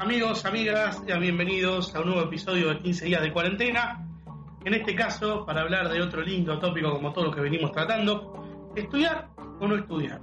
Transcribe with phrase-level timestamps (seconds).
[0.00, 4.02] Amigos, amigas, bienvenidos a un nuevo episodio de 15 días de cuarentena.
[4.64, 8.72] En este caso, para hablar de otro lindo tópico como todo lo que venimos tratando,
[8.74, 9.28] estudiar
[9.60, 10.22] o no estudiar.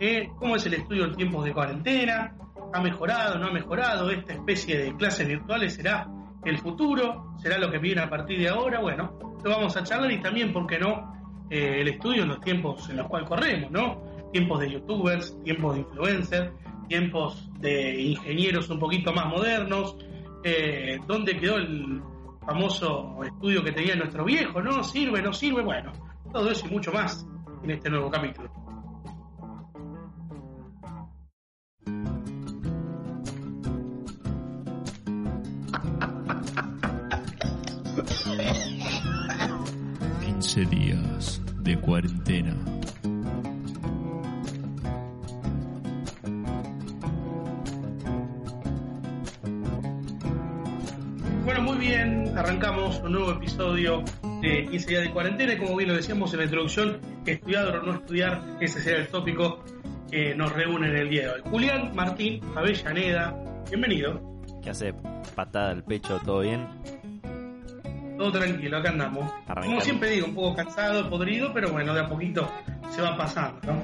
[0.00, 0.30] ¿Eh?
[0.38, 2.38] ¿Cómo es el estudio en tiempos de cuarentena?
[2.72, 4.10] ¿Ha mejorado, no ha mejorado?
[4.10, 6.08] ¿Esta especie de clases virtuales será
[6.46, 7.34] el futuro?
[7.36, 8.80] ¿Será lo que viene a partir de ahora?
[8.80, 11.44] Bueno, lo vamos a charlar y también, ¿por qué no?
[11.50, 14.02] Eh, el estudio en los tiempos en los cuales corremos, ¿no?
[14.32, 16.50] Tiempos de youtubers, tiempos de influencers,
[16.88, 19.96] tiempos de ingenieros un poquito más modernos,
[20.42, 22.02] eh, dónde quedó el
[22.46, 24.82] famoso estudio que tenía nuestro viejo, ¿no?
[24.82, 25.62] ¿Sirve, no sirve?
[25.62, 25.92] Bueno,
[26.32, 27.26] todo eso y mucho más
[27.62, 28.50] en este nuevo capítulo.
[40.64, 42.56] días de cuarentena.
[52.38, 54.04] Arrancamos un nuevo episodio
[54.40, 57.82] de 15 días de cuarentena y como bien lo decíamos en la introducción, estudiar o
[57.82, 59.64] no estudiar, ese será el tópico
[60.08, 61.40] que nos reúne en el día de hoy.
[61.50, 63.36] Julián Martín Avellaneda,
[63.68, 64.20] bienvenido.
[64.62, 64.94] ¿Qué hace?
[65.34, 66.64] Patada al pecho, ¿todo bien?
[68.16, 69.32] Todo tranquilo, acá andamos.
[69.60, 72.48] Como siempre digo, un poco cansado, podrido, pero bueno, de a poquito
[72.90, 73.82] se va pasando, ¿no?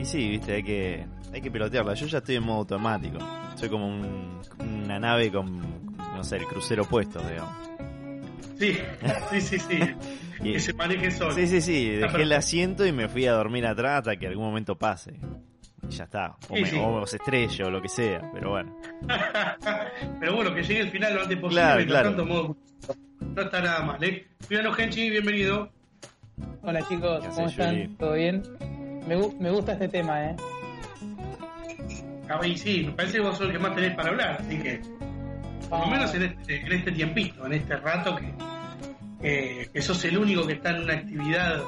[0.00, 1.94] Y sí, viste, hay que, hay que pilotearla.
[1.94, 3.18] Yo ya estoy en modo automático.
[3.54, 5.60] Soy como una nave con,
[5.96, 7.73] no sé, el crucero puesto, digamos.
[8.58, 8.78] Sí,
[9.30, 9.78] sí, sí, sí.
[10.42, 11.34] que se maneje solo.
[11.34, 11.90] Sí, sí, sí.
[11.90, 15.14] Dejé el asiento y me fui a dormir atrás hasta que algún momento pase.
[15.88, 16.36] Y ya está.
[16.48, 18.76] O, me, o se estrello o lo que sea, pero bueno.
[20.20, 21.62] pero bueno, que llegue el final lo antes posible.
[21.62, 22.08] Claro, claro.
[22.10, 22.56] Tanto modo
[23.34, 24.26] no está nada mal, ¿eh?
[24.46, 25.70] Cuidado, Genchi, bienvenido.
[26.62, 27.96] Hola chicos, ¿cómo están?
[27.96, 28.42] ¿Todo bien?
[29.06, 30.36] Me, me, gusta este tema, ¿eh?
[32.28, 34.58] Ah, y sí, me parece que vos sos el que más tenés para hablar, así
[34.58, 34.80] que.
[35.68, 35.90] Por lo ah.
[35.90, 38.16] menos en este, en este tiempito, en este rato
[39.20, 41.62] que, que sos el único que está en una actividad,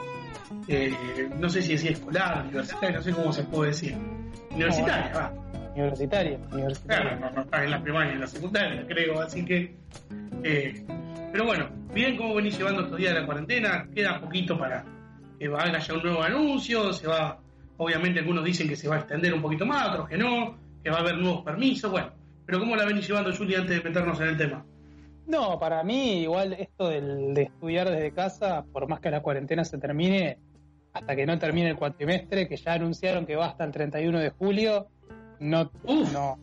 [0.69, 3.97] eh, no sé si es escolar, universitaria, no sé cómo se puede decir.
[4.51, 5.33] Universitaria, va.
[5.75, 7.19] Universitaria, universitaria.
[7.19, 9.77] Claro, no, estás en la primaria, en la secundaria, creo, así que.
[10.43, 10.85] Eh,
[11.33, 14.85] pero bueno, miren cómo venís llevando estos días de la cuarentena, queda poquito para
[15.39, 17.39] que haga ya un nuevo anuncio, se va,
[17.77, 20.91] obviamente algunos dicen que se va a extender un poquito más, otros que no, que
[20.91, 22.11] va a haber nuevos permisos, bueno,
[22.47, 24.65] pero ¿cómo la venís llevando, Julia, antes de meternos en el tema?
[25.27, 29.65] No, para mí igual esto del, de estudiar desde casa, por más que la cuarentena
[29.65, 30.39] se termine,
[30.93, 34.31] hasta que no termine el cuatrimestre, que ya anunciaron que va hasta el 31 de
[34.31, 34.87] julio,
[35.41, 35.71] no,
[36.13, 36.39] no,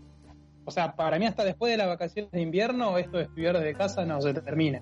[0.65, 3.73] o sea, para mí hasta después de las vacaciones de invierno, esto de estudiar desde
[3.73, 4.81] casa no se termina.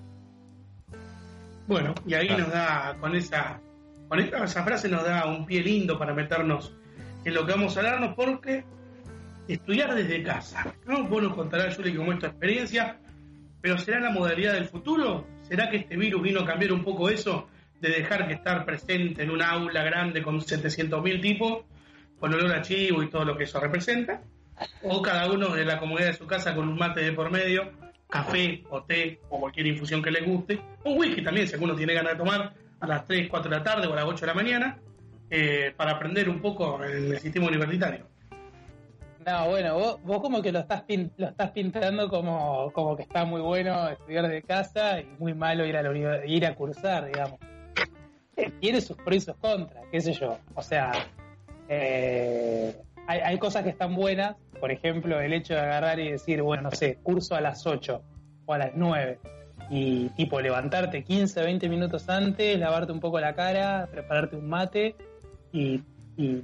[1.66, 3.60] Bueno, y ahí nos da, con esa,
[4.08, 6.74] con esa frase nos da un pie lindo para meternos
[7.24, 8.64] en lo que vamos a hablarnos, porque
[9.54, 11.04] estudiar desde casa, ¿no?
[11.04, 12.98] Vos nos contarás, Juli, cómo es tu experiencia,
[13.60, 15.26] pero ¿será la modalidad del futuro?
[15.42, 17.48] ¿Será que este virus vino a cambiar un poco eso
[17.80, 21.64] de dejar que estar presente en un aula grande con 700.000 tipos,
[22.18, 24.22] con olor a chivo y todo lo que eso representa?
[24.82, 27.72] o cada uno de la comodidad de su casa con un mate de por medio,
[28.08, 31.94] café o té o cualquier infusión que le guste, un whisky también, si alguno tiene
[31.94, 34.26] ganas de tomar a las 3, 4 de la tarde o a las 8 de
[34.26, 34.78] la mañana,
[35.30, 38.06] eh, para aprender un poco el, sistema universitario.
[39.24, 40.84] No, bueno, vos, vos como que lo estás
[41.16, 45.64] lo estás pintando como, como que está muy bueno estudiar de casa y muy malo
[45.64, 47.38] ir a ir a cursar, digamos.
[48.36, 50.38] Eh, tiene sus pros y sus contras, qué sé yo.
[50.54, 50.92] O sea,
[51.68, 52.74] eh,
[53.06, 56.64] hay, hay, cosas que están buenas, por ejemplo, el hecho de agarrar y decir, bueno,
[56.64, 58.02] no sé, curso a las 8
[58.46, 59.20] o a las 9
[59.70, 64.96] y tipo levantarte 15, 20 minutos antes, lavarte un poco la cara, prepararte un mate
[65.52, 65.82] y,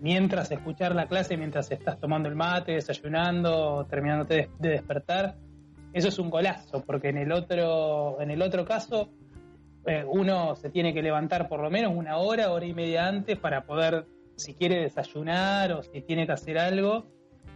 [0.00, 5.36] mientras escuchar la clase, mientras estás tomando el mate, desayunando, terminándote de, despertar,
[5.92, 9.10] eso es un golazo, porque en el otro, en el otro caso,
[9.86, 13.38] eh, uno se tiene que levantar por lo menos una hora, hora y media antes
[13.38, 17.06] para poder si quiere desayunar o si tiene que hacer algo,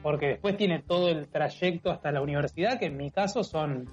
[0.02, 3.88] porque después tiene todo el trayecto hasta la universidad, que en mi caso son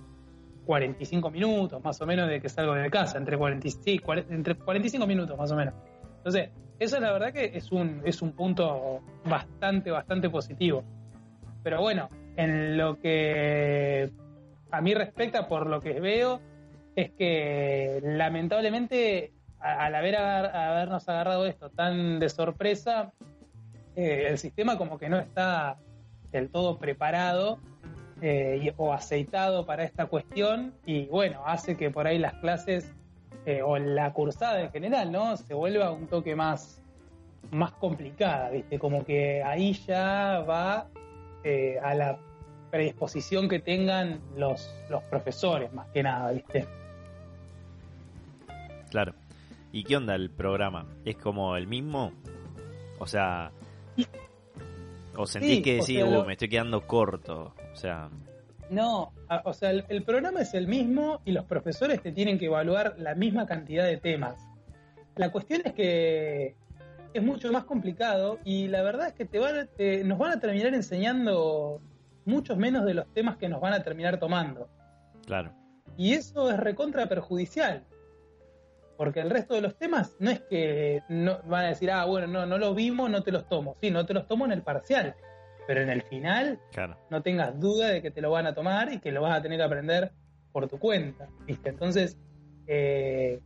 [0.65, 3.99] 45 minutos más o menos de que salgo de casa, entre, 40, sí,
[4.29, 5.73] entre 45 minutos más o menos.
[6.29, 10.83] Entonces, eso es la verdad que es un, es un punto bastante, bastante positivo.
[11.63, 14.11] Pero bueno, en lo que
[14.69, 16.39] a mí respecta, por lo que veo,
[16.95, 23.11] es que lamentablemente al haber habernos agarrado esto tan de sorpresa,
[23.95, 25.79] eh, el sistema como que no está
[26.31, 27.57] del todo preparado
[28.21, 32.93] eh, o aceitado para esta cuestión y bueno, hace que por ahí las clases
[33.49, 35.35] eh, o la cursada en general, ¿no?
[35.37, 36.81] Se vuelva un toque más,
[37.51, 38.77] más complicada, ¿viste?
[38.77, 40.87] Como que ahí ya va
[41.81, 42.19] a la
[42.69, 46.67] predisposición que tengan los, los profesores, más que nada, ¿viste?
[48.89, 49.13] Claro.
[49.71, 50.85] ¿Y qué onda el programa?
[51.05, 52.11] ¿Es como el mismo?
[52.97, 53.51] O sea,
[55.15, 57.53] ¿o sentís que decís, uh, me estoy quedando corto?
[57.71, 58.09] O sea...
[58.69, 59.13] No,
[59.45, 62.95] o sea, el, el, programa es el mismo y los profesores te tienen que evaluar
[62.99, 64.47] la misma cantidad de temas.
[65.15, 66.55] La cuestión es que
[67.13, 69.69] es mucho más complicado y la verdad es que te van,
[70.05, 71.81] nos van a terminar enseñando
[72.25, 74.69] muchos menos de los temas que nos van a terminar tomando.
[75.25, 75.53] Claro.
[75.97, 77.83] Y eso es recontra perjudicial,
[78.97, 82.27] porque el resto de los temas no es que no, van a decir, ah, bueno,
[82.27, 83.75] no, no los vimos, no te los tomo.
[83.81, 85.15] Sí, no te los tomo en el parcial,
[85.69, 86.59] pero en el final
[87.11, 89.41] no tengas duda de que te lo van a tomar y que lo vas a
[89.43, 90.11] tener que aprender
[90.51, 91.27] por tu cuenta.
[91.45, 91.69] ¿viste?
[91.69, 92.17] Entonces,
[92.65, 93.39] eh,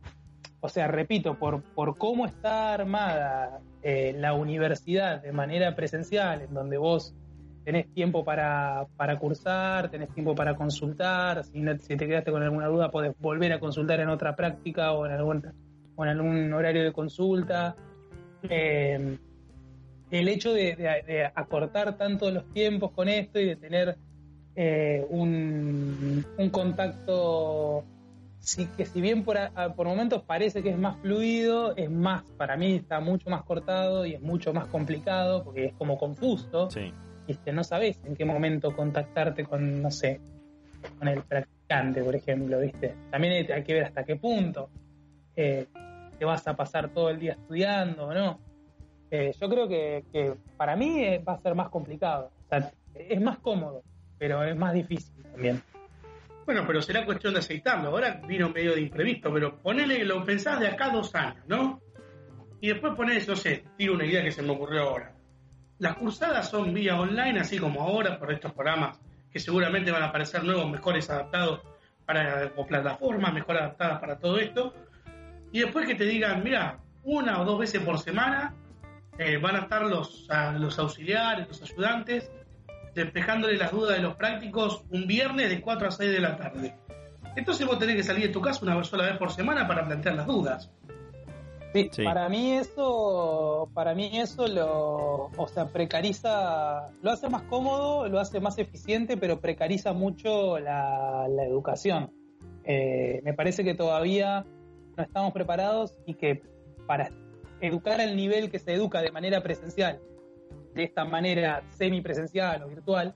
[0.60, 6.54] o sea, repito, por, por cómo está armada eh, la universidad de manera presencial, en
[6.54, 7.14] donde vos
[7.62, 12.68] tenés tiempo para, para cursar, tenés tiempo para consultar, si, si, te quedaste con alguna
[12.68, 15.52] duda podés volver a consultar en otra práctica o en algún,
[15.94, 17.76] o en algún horario de consulta.
[18.48, 19.18] Eh,
[20.10, 23.96] el hecho de, acortar tanto los tiempos con esto y de tener
[24.56, 27.84] eh, un, un, contacto
[28.38, 29.36] sí, que si bien por,
[29.74, 34.06] por momentos parece que es más fluido, es más, para mí está mucho más cortado
[34.06, 36.70] y es mucho más complicado porque es como confuso.
[36.70, 36.92] Sí
[37.52, 40.20] no sabes en qué momento contactarte con, no sé,
[40.98, 42.94] con el practicante, por ejemplo, ¿viste?
[43.10, 44.68] También hay que ver hasta qué punto
[45.36, 45.66] eh,
[46.18, 48.38] te vas a pasar todo el día estudiando, ¿no?
[49.10, 52.30] Eh, yo creo que, para mí eh, va a ser más complicado.
[52.94, 53.82] es más cómodo,
[54.18, 55.62] pero es más difícil también.
[56.46, 57.88] Bueno, pero será cuestión de aceitarlo.
[57.88, 61.80] Ahora vino medio de imprevisto, pero ponele, lo pensás de acá dos años, ¿no?
[62.60, 65.14] Y después ponés, no sé, tiro una idea que se me ocurrió ahora
[65.78, 70.06] las cursadas son vía online, así como ahora, por estos programas que seguramente van a
[70.06, 71.60] aparecer nuevos, mejores adaptados
[72.06, 74.72] para o plataformas, mejor adaptadas para todo esto.
[75.52, 78.54] Y después que te digan, mira, una o dos veces por semana
[79.18, 80.28] eh, van a estar los,
[80.58, 82.30] los auxiliares, los ayudantes,
[82.94, 86.74] despejándole las dudas de los prácticos un viernes de 4 a 6 de la tarde.
[87.36, 90.14] Entonces vos tenés que salir de tu casa una sola vez por semana para plantear
[90.14, 90.70] las dudas.
[91.72, 98.08] Sí, para mí eso, para mí eso lo, o sea, precariza, lo hace más cómodo,
[98.08, 102.12] lo hace más eficiente, pero precariza mucho la, educación.
[102.62, 104.46] Eh, me parece que todavía
[104.96, 106.42] no estamos preparados y que
[106.86, 107.10] para
[107.66, 110.00] educar al nivel que se educa de manera presencial,
[110.74, 113.14] de esta manera semipresencial o virtual,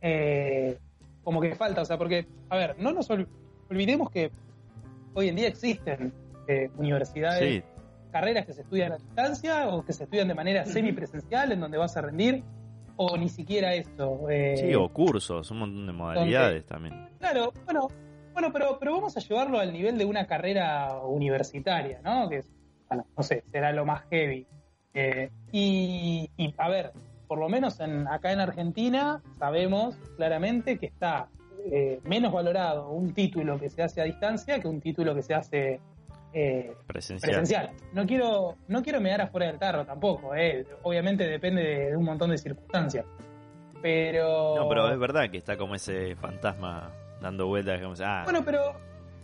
[0.00, 0.78] eh,
[1.22, 3.08] como que falta, o sea, porque, a ver, no nos
[3.68, 4.30] olvidemos que
[5.14, 6.12] hoy en día existen
[6.48, 7.64] eh, universidades
[8.10, 11.78] carreras que se estudian a distancia o que se estudian de manera semipresencial en donde
[11.78, 12.42] vas a rendir
[12.96, 14.28] o ni siquiera eso.
[14.28, 17.08] Eh, sí, o cursos, un montón de modalidades también.
[17.18, 17.88] Claro, bueno,
[18.32, 22.28] bueno, pero, pero vamos a llevarlo al nivel de una carrera universitaria, ¿no?
[22.28, 22.42] Que
[22.90, 24.46] bueno, no sé, será lo más heavy.
[24.92, 26.28] Eh, y,
[26.58, 26.92] a ver,
[27.28, 31.28] por lo menos en, acá en Argentina sabemos claramente que está
[31.70, 35.34] eh, menos valorado un título que se hace a distancia que un título que se
[35.34, 35.80] hace
[36.32, 37.70] eh, presencial.
[37.92, 40.66] No quiero, no quiero mear afuera del tarro tampoco, eh.
[40.82, 43.06] obviamente depende de, un montón de circunstancias.
[43.82, 44.56] Pero.
[44.56, 47.80] No, pero es verdad que está como ese fantasma dando vueltas.
[47.80, 48.22] Como, ah.
[48.24, 48.74] Bueno, pero.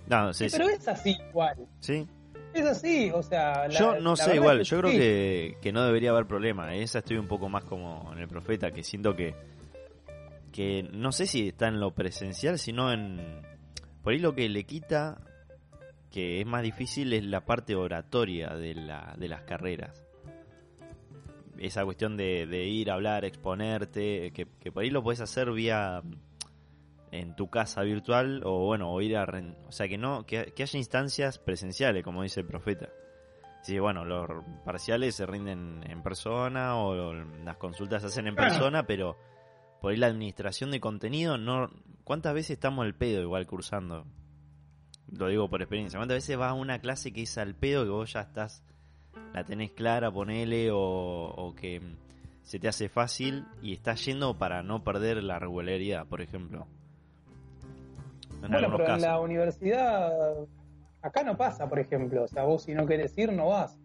[0.08, 1.56] No, sí, pero es así igual.
[1.80, 2.08] Sí.
[2.57, 3.69] Es así, o sea.
[3.69, 4.63] yo no sé, igual.
[4.63, 6.75] yo creo que, que no debería haber problema.
[6.75, 9.35] Esa estoy un poco más como en el profeta, que siento que.
[10.53, 13.43] Que no sé si está en lo presencial, sino en.
[14.03, 15.19] Por ahí lo que le quita
[16.17, 20.03] que es más difícil es la parte oratoria de, la, de las carreras.
[21.59, 26.01] Esa cuestión de, ir a hablar, exponerte, que, por ahí lo puedes hacer vía
[27.20, 29.26] en tu casa virtual o bueno, o ir a...
[29.66, 32.88] O sea, que no que, haya instancias presenciales, como dice el profeta.
[33.62, 38.87] Sí, bueno, los parciales se rinden en persona o las consultas se hacen en persona,
[38.87, 39.16] pero
[39.80, 41.70] por ahí la administración de contenido, no
[42.04, 44.06] ¿cuántas veces estamos al pedo igual cursando?
[45.11, 45.99] Lo digo por experiencia.
[45.99, 48.62] ¿Cuántas veces vas a una clase que es al pedo que vos ya estás,
[49.32, 51.80] la tenés clara, ponele, o, o que
[52.42, 56.68] se te hace fácil y estás yendo para no perder la regularidad, por ejemplo?
[58.47, 60.12] En bueno, pero en la universidad
[61.03, 62.25] acá no pasa, por ejemplo.
[62.25, 63.79] O sea, vos si no querés ir, no vas.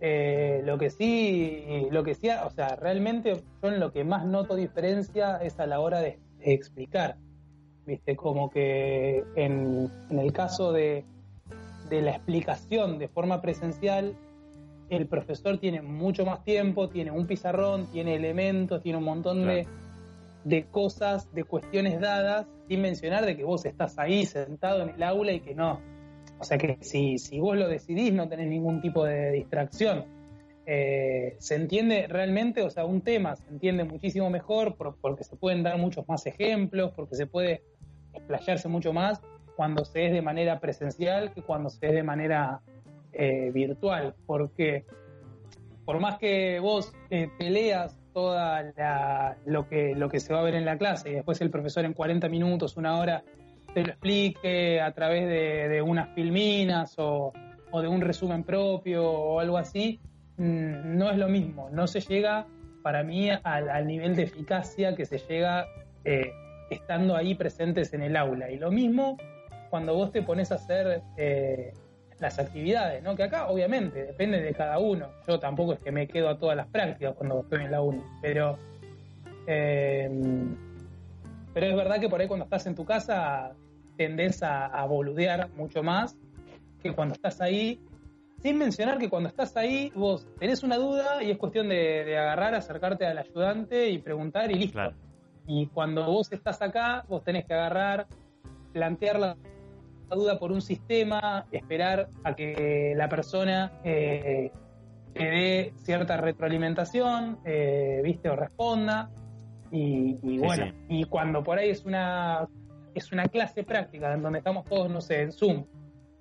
[0.00, 4.24] Eh, lo que sí, lo que sí, o sea, realmente yo en lo que más
[4.24, 7.16] noto diferencia es a la hora de, explicar.
[7.86, 11.04] Viste, como que en, el caso de,
[11.90, 14.16] de la explicación de forma presencial,
[14.88, 19.66] el profesor tiene mucho más tiempo, tiene un pizarrón, tiene elementos, tiene un montón de,
[20.44, 25.02] de cosas, de cuestiones dadas, sin mencionar de que vos estás ahí sentado en el
[25.02, 25.80] aula y que no.
[26.38, 30.06] O sea que si, si vos lo decidís no tenés ningún tipo de distracción.
[30.66, 35.62] Eh, se entiende realmente, o sea, un tema se entiende muchísimo mejor porque se pueden
[35.62, 37.62] dar muchos más ejemplos, porque se puede
[38.14, 39.20] explayarse mucho más
[39.56, 42.60] cuando se es de manera presencial que cuando se es de manera
[43.12, 44.86] eh, virtual, porque
[45.84, 50.54] por más que vos eh, peleas toda lo que lo que se va a ver
[50.54, 53.22] en la clase y después el profesor en 40 minutos, una hora
[53.74, 57.32] te lo explique a través de, unas filminas o,
[57.72, 60.00] de un resumen propio o algo así,
[60.36, 62.46] mm, no es lo mismo, no se llega
[62.82, 65.66] para mí al, nivel de eficacia que se llega
[66.04, 66.32] eh,
[66.70, 68.50] estando ahí presentes en el aula.
[68.50, 69.16] Y lo mismo
[69.68, 71.72] cuando vos te pones a hacer eh,
[72.20, 73.16] las actividades, ¿no?
[73.16, 75.08] Que acá, obviamente, depende de cada uno.
[75.26, 78.02] Yo tampoco es que me quedo a todas las prácticas cuando estoy en la uni,
[78.20, 78.58] pero.
[79.46, 80.08] Eh,
[81.52, 83.52] pero es verdad que por ahí cuando estás en tu casa
[83.96, 86.16] tendés a, boludear mucho más
[86.82, 87.80] que cuando estás ahí.
[88.38, 92.54] Sin mencionar que cuando estás ahí, vos tenés una duda y es cuestión de, agarrar,
[92.54, 94.80] acercarte al ayudante y preguntar y listo.
[95.46, 98.06] Y cuando vos estás acá, vos tenés que agarrar,
[98.72, 99.36] plantear
[100.14, 104.50] duda por un sistema, esperar a que la persona eh,
[105.14, 109.10] te dé cierta retroalimentación, eh, viste, o responda.
[109.72, 112.48] Y, bueno, y cuando por ahí es una
[112.92, 115.64] es una clase práctica en donde estamos todos, no sé, en Zoom,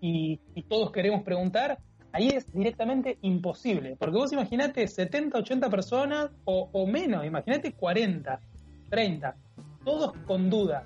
[0.01, 1.79] y, todos queremos preguntar,
[2.12, 3.96] ahí es directamente imposible.
[3.98, 8.39] Porque vos imaginate 70, 80 personas o, o menos, imagínate 40,
[8.89, 9.36] 30,
[9.84, 10.84] todos con dudas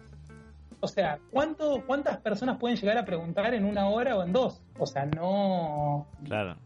[0.84, 4.62] o sea, ¿cuánto, ¿cuántas personas pueden llegar a preguntar en una hora o en dos?
[4.78, 6.06] O sea, no.
[6.26, 6.58] Claro.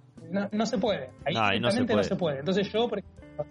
[0.51, 1.11] No, se puede.
[1.23, 2.39] Ahí no, no, se puede.
[2.39, 3.45] Entonces, yo, por ejemplo,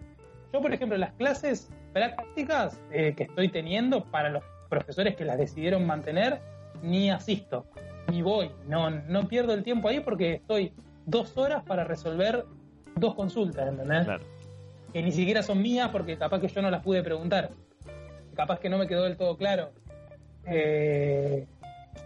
[0.52, 5.38] yo, por ejemplo las clases prácticas eh, que estoy teniendo para los profesores que las
[5.38, 6.40] decidieron mantener,
[6.82, 7.66] ni asisto,
[8.10, 8.50] ni voy.
[8.66, 10.72] No, no pierdo el tiempo ahí porque estoy
[11.04, 12.44] dos horas para resolver
[12.96, 14.04] dos consultas, ¿entendés?
[14.04, 14.24] Claro.
[14.92, 17.52] Que ni siquiera son mías porque capaz que yo no las pude preguntar.
[18.34, 19.70] Capaz que no me quedó del todo claro.
[20.46, 21.46] Eh,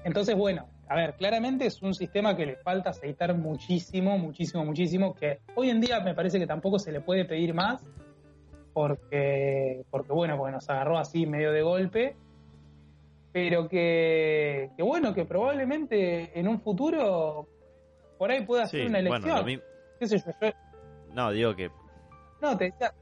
[0.04, 5.14] entonces, bueno, a ver, claramente es un sistema que le falta aceitar muchísimo, muchísimo, muchísimo,
[5.14, 7.84] que hoy en día me parece que tampoco se le puede pedir más,
[8.72, 12.16] porque, porque bueno, porque nos agarró así medio de golpe,
[13.32, 17.46] pero que, bueno, que probablemente en un futuro
[18.18, 19.62] por ahí pueda ser una elección.
[21.14, 21.70] no, digo que...
[22.42, 22.92] No, te decía,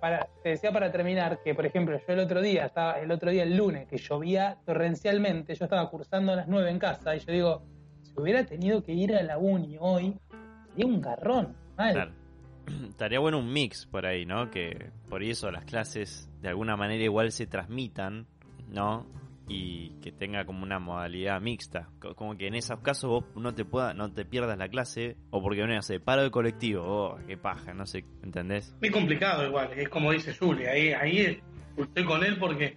[0.00, 3.30] para, te decía para terminar que, por ejemplo, yo el otro día, estaba, el otro
[3.30, 7.20] día, el lunes, que llovía torrencialmente, yo estaba cursando a las 9 en casa, y
[7.20, 7.62] yo digo,
[8.02, 10.16] si hubiera tenido que ir a la uni hoy,
[10.70, 11.54] sería un garrón.
[11.76, 12.12] Claro.
[12.88, 14.50] Estaría bueno un mix por ahí, ¿no?
[14.50, 18.26] Que por eso las clases de alguna manera igual se transmitan,
[18.68, 19.06] ¿no?
[19.50, 21.88] Y que tenga como una modalidad mixta.
[22.14, 25.42] Como que en esos casos vos no te pueda, no te pierdas la clase, o
[25.42, 28.72] porque no sé, paro de colectivo, oh, qué paja, no sé, ¿entendés?
[28.80, 31.40] Muy complicado igual, es como dice Juli, ahí, ahí
[31.76, 32.76] estoy con él porque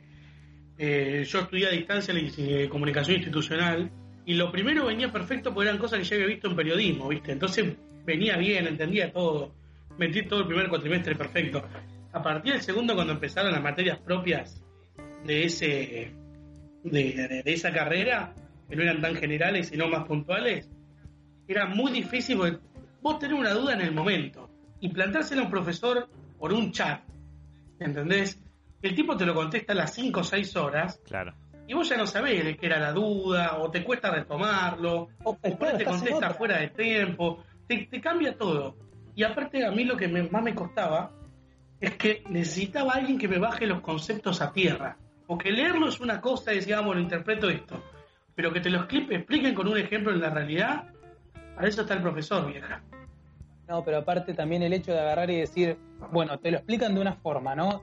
[0.79, 3.91] eh, yo estudié a distancia en comunicación institucional
[4.25, 7.33] y lo primero venía perfecto porque eran cosas que ya había visto en periodismo, ¿viste?
[7.33, 9.53] Entonces venía bien, entendía todo,
[9.99, 11.63] metí todo el primer cuatrimestre perfecto.
[12.13, 14.59] A partir del segundo, cuando empezaron las materias propias
[15.23, 16.22] de ese
[16.83, 18.33] de, esa carrera,
[18.69, 20.69] que no eran tan generales, sino más puntuales,
[21.47, 22.59] era muy difícil porque
[23.01, 24.49] vos tenés una duda en el momento
[24.79, 26.09] y plantársela a un profesor
[26.39, 27.01] por un chat,
[27.79, 28.39] ¿entendés?
[28.81, 30.99] El tipo te lo contesta a las 5 o 6 horas.
[31.05, 31.33] Claro.
[31.67, 35.37] Y vos ya no sabés de qué era la duda, o te cuesta retomarlo, o,
[35.37, 38.75] te contesta fuera de tiempo, te, cambia todo.
[39.15, 41.11] Y aparte a mí lo que más me costaba
[41.79, 44.97] es que necesitaba alguien que me baje los conceptos a tierra.
[45.27, 47.81] Porque leerlo es una cosa y decir, lo interpreto esto.
[48.35, 50.85] Pero que te lo expliquen con un ejemplo en la realidad,
[51.55, 52.81] para eso está el profesor, vieja.
[53.67, 55.77] No, pero aparte también el hecho de agarrar y decir,
[56.11, 57.81] bueno, te lo explican de una forma, ¿no?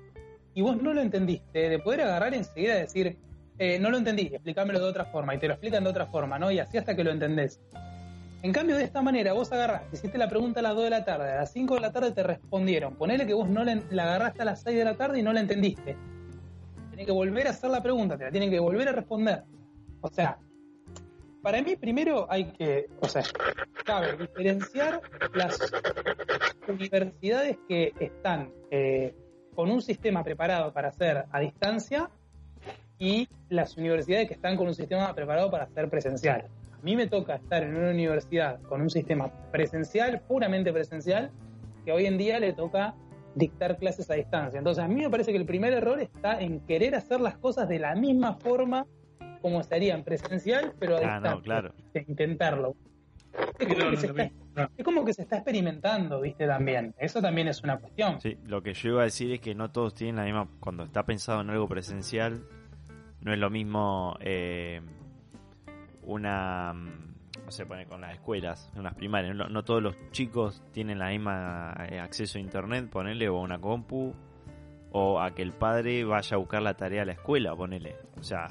[0.54, 3.16] y vos no lo entendiste, de poder agarrar enseguida y decir,
[3.58, 6.38] eh, no lo entendí, explícamelo de otra forma, y te lo explican de otra forma,
[6.38, 6.50] ¿no?
[6.50, 7.60] Y así hasta que lo entendés.
[8.42, 11.04] En cambio, de esta manera, vos agarraste, hiciste la pregunta a las 2 de la
[11.04, 12.96] tarde, a las 5 de la tarde te respondieron.
[12.96, 15.32] Ponele que vos no la, la agarraste a las 6 de la tarde y no
[15.32, 15.96] la entendiste.
[17.00, 19.42] Tenés que volver a hacer la pregunta, te la tienen que volver a responder.
[20.02, 20.36] O sea,
[21.40, 23.22] para mí primero hay que, o sea,
[23.86, 25.00] cabe diferenciar
[25.32, 25.58] las
[26.68, 29.14] universidades que están eh,
[29.54, 32.10] con un sistema preparado para hacer a distancia
[32.98, 36.48] y las universidades que están con un sistema preparado para hacer presencial.
[36.70, 41.30] A mí me toca estar en una universidad con un sistema presencial, puramente presencial,
[41.82, 42.94] que hoy en día le toca
[43.40, 44.58] dictar clases a distancia.
[44.58, 47.68] Entonces a mí me parece que el primer error está en querer hacer las cosas
[47.68, 48.86] de la misma forma
[49.42, 51.30] como se haría en presencial, pero a Ah, distancia.
[51.32, 51.74] no, claro.
[51.92, 52.76] de intentarlo.
[53.58, 54.30] Es como, No, no está,
[54.76, 56.46] es como que se está experimentando, ¿viste?
[56.46, 56.94] También.
[56.98, 58.20] Eso también es una cuestión.
[58.20, 60.48] Sí, lo que yo iba a decir es que no todos tienen la misma.
[60.60, 62.42] Cuando está pensado en algo presencial,
[63.22, 64.80] no es lo mismo eh,
[66.02, 66.74] una.
[67.50, 69.34] No sé, pone con las escuelas, en las primarias.
[69.34, 73.40] No, no todos los chicos tienen la misma eh, acceso a internet, ponele, o a
[73.40, 74.14] una compu,
[74.92, 77.96] o a que el padre vaya a buscar la tarea a la escuela, ponele.
[78.20, 78.46] O sea,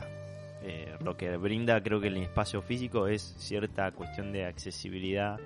[0.64, 5.40] eh, lo que brinda, creo que el espacio físico es cierta cuestión de accesibilidad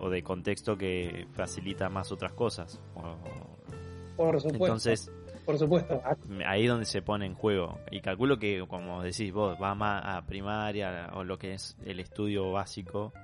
[0.00, 2.80] o de contexto que facilita más otras cosas.
[2.96, 4.64] O- Por supuesto.
[4.64, 5.12] entonces,
[5.48, 5.98] por supuesto.
[6.04, 6.14] Ah,
[6.46, 7.80] ahí es donde se pone en juego.
[7.90, 12.00] Y calculo que, como decís vos, va más a primaria o lo que es el
[12.00, 13.14] estudio básico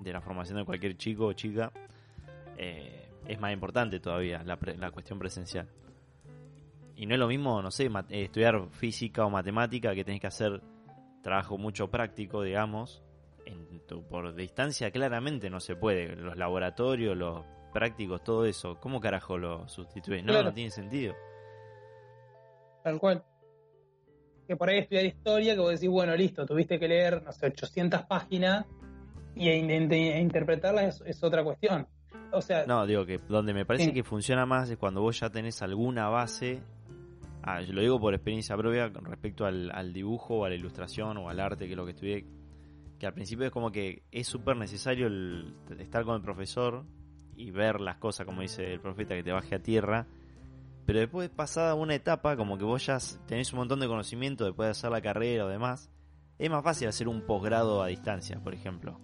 [0.00, 1.70] de la formación de cualquier chico o chica,
[2.56, 5.68] eh, es más importante todavía la, pre- la cuestión presencial.
[6.96, 10.62] Y no es lo mismo, no sé, estudiar física o matemática que tenés que hacer
[11.22, 13.02] trabajo mucho práctico, digamos.
[13.44, 16.16] En tu- por distancia claramente no se puede.
[16.16, 18.80] Los laboratorios, los prácticos, todo eso.
[18.80, 20.22] ¿Cómo carajo lo sustituís?
[20.24, 20.48] No, Claro.
[20.48, 21.14] no tiene sentido.
[22.84, 23.24] Tal cual.
[24.46, 27.46] Que por ahí estudiar historia, que vos decís, bueno, listo, tuviste que leer, no sé,
[27.46, 28.66] 800 páginas
[29.34, 31.88] y e, e interpretarlas es, es otra cuestión.
[32.30, 33.92] O sea, No, digo que donde me parece Sí.
[33.92, 36.60] que funciona más es cuando vos ya tenés alguna base.
[37.42, 40.54] Ah, yo lo digo por experiencia propia con respecto al, al dibujo o a la
[40.54, 42.26] ilustración o al arte, que es lo que estudié.
[42.98, 46.84] Que al principio es como que es súper necesario el- estar con el profesor
[47.36, 50.06] y ver las cosas, como dice el profeta, que te baje a tierra.
[50.86, 54.66] Pero después, pasada una etapa, como que vos ya tenés un montón de conocimiento después
[54.66, 55.90] de hacer la carrera o demás,
[56.38, 59.00] es más fácil hacer un posgrado a distancia, por ejemplo.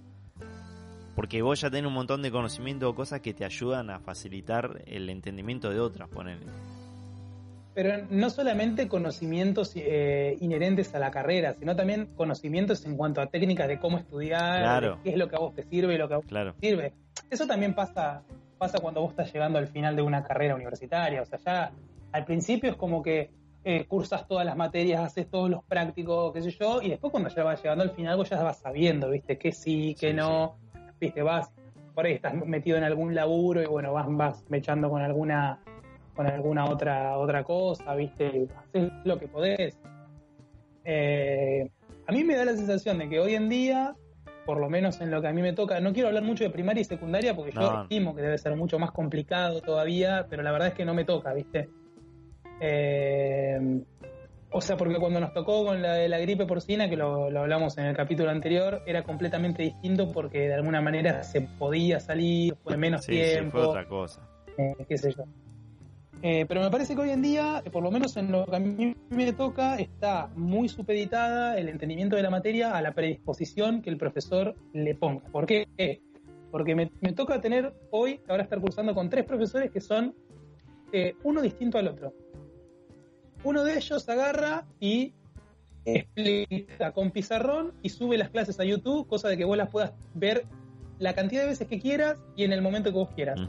[1.16, 4.82] Porque vos ya tenés un montón de conocimiento o cosas que te ayudan a facilitar
[4.86, 6.46] el entendimiento de otras, ponele.
[7.72, 13.26] pero no solamente conocimientos eh, inherentes a la carrera, sino también conocimientos en cuanto a
[13.28, 14.96] técnicas de cómo estudiar, Claro.
[14.96, 16.54] de qué es lo que a vos te sirve y lo que a vos Claro.
[16.54, 16.92] te sirve.
[17.30, 18.22] Eso también pasa,
[18.60, 21.22] pasa cuando vos estás llegando al final de una carrera universitaria.
[21.22, 21.72] O sea, ya
[22.12, 23.30] al principio es como que
[23.64, 27.30] eh, cursas todas las materias, haces todos los prácticos, qué sé yo, y después cuando
[27.30, 29.38] ya vas llegando al final vos ya vas sabiendo, ¿viste?
[29.38, 30.56] Que sí, que Sí, no,
[31.00, 31.22] ¿viste?
[31.22, 31.50] Vas,
[31.94, 35.58] por ahí estás metido en algún laburo y bueno, vas, vas mechando con alguna
[36.14, 38.46] con alguna otra otra cosa, ¿viste?
[38.58, 39.78] Haces lo que podés.
[40.84, 41.70] Eh,
[42.06, 43.94] a mí me da la sensación de que hoy en día,
[44.46, 46.50] por lo menos en lo que a mí me toca, no quiero hablar mucho de
[46.50, 50.50] primaria y secundaria porque yo estimo que debe ser mucho más complicado todavía, pero la
[50.52, 51.68] verdad es que no me toca, ¿viste?
[52.60, 53.80] Eh,
[54.52, 57.40] o sea, porque cuando nos tocó con la de la gripe porcina, que lo, lo
[57.40, 62.56] hablamos en el capítulo anterior, era completamente distinto porque de alguna manera se podía salir,
[62.64, 64.20] fue menos Sí, sí, tiempo fue otra cosa.
[64.58, 65.24] eh, qué sé yo.
[66.22, 68.56] Eh, pero me parece que hoy en día, eh, por lo menos en lo que
[68.56, 73.80] a mí me toca, está muy supeditada el entendimiento de la materia a la predisposición
[73.80, 75.24] que el profesor le ponga.
[75.32, 75.66] ¿Por qué?
[76.50, 80.14] Porque me, me toca tener hoy, ahora estar cursando con tres profesores que son
[80.92, 82.12] eh, uno distinto al otro.
[83.44, 85.14] Uno de ellos agarra y
[85.84, 89.92] explica con pizarrón y sube las clases a YouTube, cosa de que vos las puedas
[90.14, 90.44] ver
[90.98, 93.40] la cantidad de veces que quieras y en el momento que vos quieras.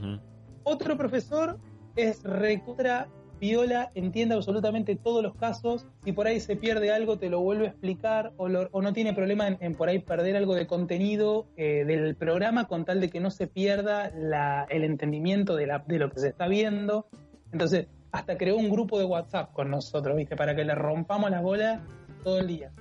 [0.64, 1.60] Otro profesor
[1.96, 3.08] es recontra
[3.40, 5.88] viola, entiende absolutamente todos los casos.
[6.04, 9.14] Si por ahí se pierde algo, te lo vuelve a explicar o, lo- no tiene
[9.14, 13.10] problema en, en por ahí perder algo de contenido eh, del programa con tal de
[13.10, 17.08] que no se pierda la- el entendimiento de, la, de lo que se está viendo.
[17.52, 20.36] Entonces, hasta creó un grupo de WhatsApp con nosotros, ¿viste?
[20.36, 21.82] Para que le rompamos las bolas
[22.24, 22.72] todo el día.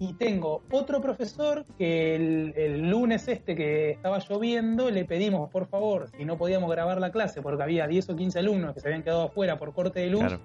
[0.00, 5.66] Y tengo otro profesor que el, el lunes este que estaba lloviendo le pedimos por
[5.66, 8.86] favor si no podíamos grabar la clase porque había 10 o 15 alumnos que se
[8.88, 10.40] habían quedado afuera por corte de luz Claro,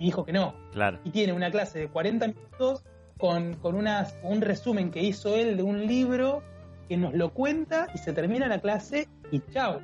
[0.00, 0.54] y dijo que no.
[0.72, 0.98] claro.
[1.04, 2.84] Y tiene una clase de 40 minutos
[3.18, 6.42] con, con unas, un resumen que hizo él de un libro
[6.88, 9.80] que nos lo cuenta y se termina la clase y chao.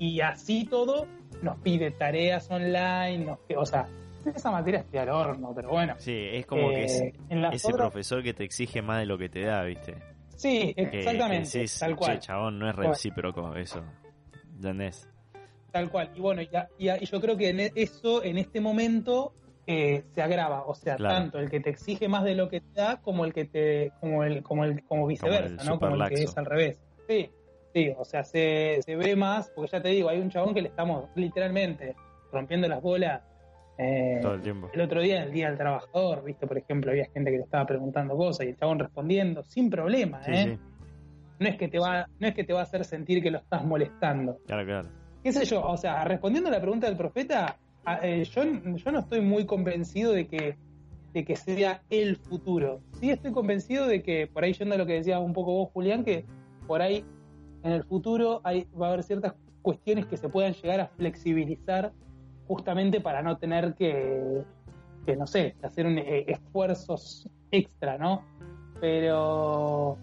[0.00, 1.06] Y así todo
[1.42, 3.88] nos pide tareas online, nos- o sea,
[4.34, 5.94] esa materia estoy al horno, pero bueno.
[5.98, 7.12] Sí, es como que es Eh,
[7.52, 9.94] ese otras- profesor que te exige más de lo que te da, ¿viste?
[10.36, 12.12] Sí, Que- que exactamente, decís, tal cual.
[12.14, 13.82] "Che, chabón, no es recíproco eso.
[14.54, 15.08] ¿Entendés?
[15.72, 16.10] Tal cual.
[16.14, 18.60] Y bueno, y, a- y a- y yo creo que en e- eso en este
[18.60, 19.32] momento
[19.68, 20.62] eh, se agrava.
[20.64, 21.14] O sea, Claro.
[21.16, 23.90] tanto el que te exige más de lo que te da como el que te,
[24.00, 25.80] como el, como el, como viceversa, el ¿no?
[25.80, 26.78] Como el que es al revés.
[27.08, 27.28] Sí,
[27.74, 30.62] sí, o sea, se, se ve más, porque ya te digo, hay un chabón que
[30.62, 31.96] le estamos literalmente
[32.30, 33.22] rompiendo las bolas.
[33.78, 34.70] Eh, Todo el tiempo.
[34.72, 37.66] el otro día, el día del trabajador, viste, por ejemplo, había gente que le estaba
[37.66, 40.44] preguntando cosas y el chabón respondiendo sin problema, Sí, ¿eh?
[40.44, 40.58] sí.
[41.38, 43.38] No es que te va, no es que te va a hacer sentir que lo
[43.38, 44.88] estás molestando Claro, claro.
[45.22, 47.58] qué sé yo, o sea, respondiendo a la pregunta del profeta,
[48.02, 50.56] eh, yo, yo no estoy muy convencido de que,
[51.12, 52.80] de que sea el futuro.
[52.98, 55.70] Sí estoy convencido de que, por ahí yendo a lo que decías un poco vos,
[55.72, 56.24] Julián, que
[56.66, 57.04] por ahí
[57.62, 61.92] en el futuro hay, va a haber ciertas cuestiones que se puedan llegar a flexibilizar
[62.46, 64.42] justamente para no tener que,
[65.04, 68.24] que no sé, hacer un, eh, esfuerzos extra, ¿no?
[68.80, 69.96] Pero,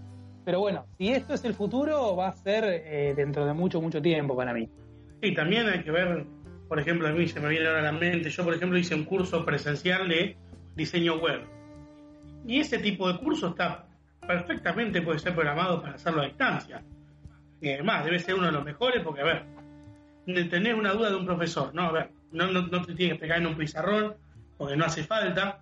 [0.46, 4.02] pero bueno, si esto es el futuro, va a ser eh, dentro de mucho, mucho
[4.02, 4.70] tiempo para mí.
[5.22, 6.26] Y también hay que ver,
[6.68, 9.06] por ejemplo, a mí se me viene ahora la mente, yo por ejemplo hice un
[9.06, 10.36] curso presencial de
[10.76, 11.42] diseño web.
[12.46, 13.86] Y ese tipo de curso está
[14.28, 16.84] perfectamente, puede ser programado para hacerlo a distancia.
[17.62, 19.46] Y además debe ser uno de los mejores porque, a ver,
[20.26, 21.84] de tener una duda de un profesor, ¿no?
[21.84, 24.16] A ver, no, no, no te tienes que pegar en un pizarrón
[24.58, 25.60] porque no hace falta.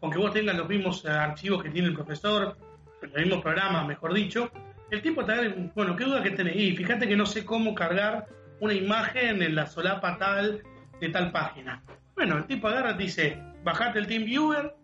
[0.00, 2.56] Aunque vos tengas los mismos eh, archivos que tiene el profesor,
[3.00, 4.50] los mismos programas, mejor dicho,
[4.90, 6.56] el tipo te da, bueno, ¿qué duda que tenés?
[6.56, 8.26] Y fíjate que no sé cómo cargar
[8.60, 10.62] una imagen en la solapa tal
[11.00, 11.82] de tal página.
[12.14, 14.74] Bueno, el tipo agarra dice, bajate el TeamViewer,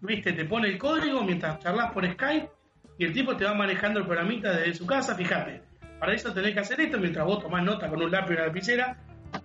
[0.00, 2.50] viste, te pone el código mientras charlas por Skype
[2.98, 5.62] y el tipo te va manejando el programita desde su casa, fíjate.
[5.98, 8.46] Para eso tenés que hacer esto mientras vos tomás nota con un lápiz y una
[8.46, 8.98] lapicera.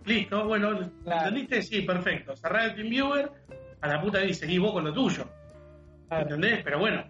[0.05, 1.27] Listo, bueno, Claro.
[1.27, 1.61] ¿entendiste?
[1.61, 2.35] Sí, perfecto.
[2.35, 3.31] Cerrá el TeamViewer,
[3.81, 5.27] a la puta y seguís vos con lo tuyo.
[6.07, 6.23] Claro.
[6.23, 6.61] ¿Entendés?
[6.63, 7.03] Pero bueno,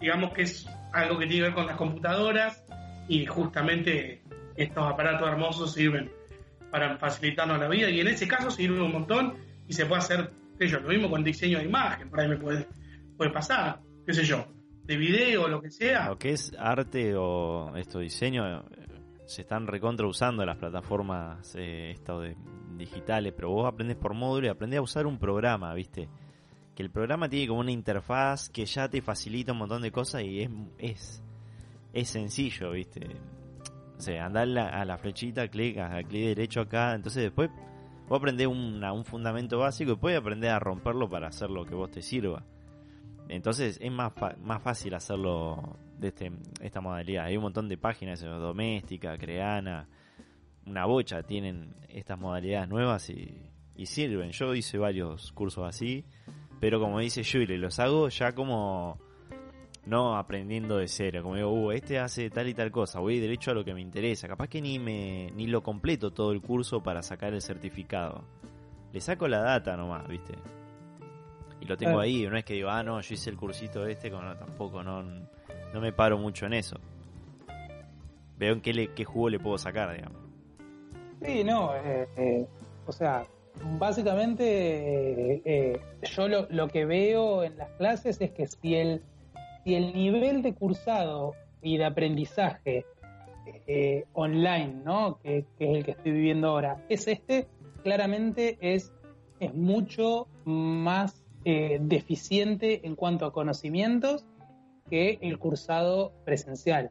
[0.00, 2.64] digamos que es algo que tiene que ver con las computadoras
[3.08, 4.22] y justamente
[4.56, 6.10] estos aparatos hermosos sirven
[6.70, 9.34] para facilitarnos la vida y en ese caso sirve un montón
[9.68, 12.28] y se puede hacer, qué sé yo, lo mismo con diseño de imagen, por ahí
[12.28, 12.66] me puede,
[13.16, 14.46] puede pasar, qué sé yo,
[14.84, 16.08] de video o lo que sea.
[16.08, 18.64] Lo que es arte o esto diseño
[19.26, 21.96] se están recontra usando las plataformas eh,
[22.76, 26.08] digitales, pero vos aprendes por módulo y aprendés a usar un programa, ¿viste?
[26.74, 30.22] Que el programa tiene como una interfaz que ya te facilita un montón de cosas
[30.22, 31.22] y es es,
[31.92, 33.06] es sencillo, ¿viste?
[33.96, 35.76] O sea, andar la- a la flechita, clic,
[36.08, 37.50] clic derecho acá, entonces después
[38.08, 41.90] vos aprendés un fundamento básico y puedes aprender a romperlo para hacer lo que vos
[41.90, 42.44] te sirva.
[43.28, 47.26] Entonces es más, más fácil hacerlo de este, esta modalidad.
[47.26, 49.88] Hay un montón de páginas, eh, doméstica, creana,
[50.66, 54.30] una bocha tienen estas modalidades nuevas y, y sirven.
[54.30, 56.04] Yo hice varios cursos así,
[56.60, 58.98] pero como dice Julie, los hago ya como
[59.86, 63.52] no aprendiendo de cero, como digo, uh, este hace tal y tal cosa, voy derecho
[63.52, 64.26] a lo que me interesa.
[64.26, 68.24] Capaz que ni me ni lo completo todo el curso para sacar el certificado.
[68.92, 70.34] Le saco la data nomás, ¿viste?
[71.60, 74.10] Y lo tengo ahí, no es que digo, ah, no, yo hice el cursito este,
[74.10, 75.02] como no, tampoco, no,
[75.76, 76.78] no me paro mucho en eso.
[78.38, 80.18] Veo en qué, le, jugo le puedo sacar, digamos.
[81.22, 82.46] Sí, no, eh, eh,
[82.86, 83.26] o sea,
[83.78, 89.02] básicamente eh, yo lo, lo que veo en las clases es que si el,
[89.64, 92.86] si el nivel de cursado y de aprendizaje
[94.14, 95.18] online, ¿no?
[95.22, 97.48] Que, que es el que estoy viviendo ahora, es este,
[97.82, 98.94] claramente es,
[99.40, 104.24] es mucho más eh, deficiente en cuanto a conocimientos
[104.88, 106.90] que el cursado presencial,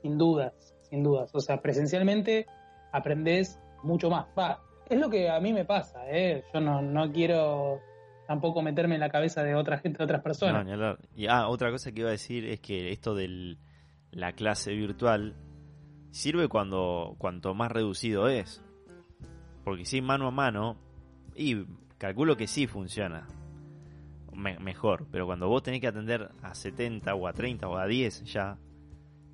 [0.00, 1.34] sin dudas, sin dudas.
[1.34, 2.46] O sea, presencialmente
[2.92, 4.26] aprendes mucho más.
[4.38, 6.44] Va, es lo que a mí me pasa, ¿eh?
[6.52, 7.80] Yo no, no quiero
[8.26, 10.66] tampoco meterme en la cabeza de otra gente, de otras personas.
[11.16, 13.56] Y ah, otra cosa que iba a decir es que esto de
[14.12, 15.34] la clase virtual
[16.10, 18.62] sirve cuando cuanto más reducido es.
[19.64, 20.76] Porque si mano a mano,
[21.34, 21.64] y
[21.98, 23.26] calculo que sí funciona
[24.40, 27.86] me- mejor, pero cuando vos tenés que atender a 70 o a 30 o a
[27.86, 28.56] 10 ya,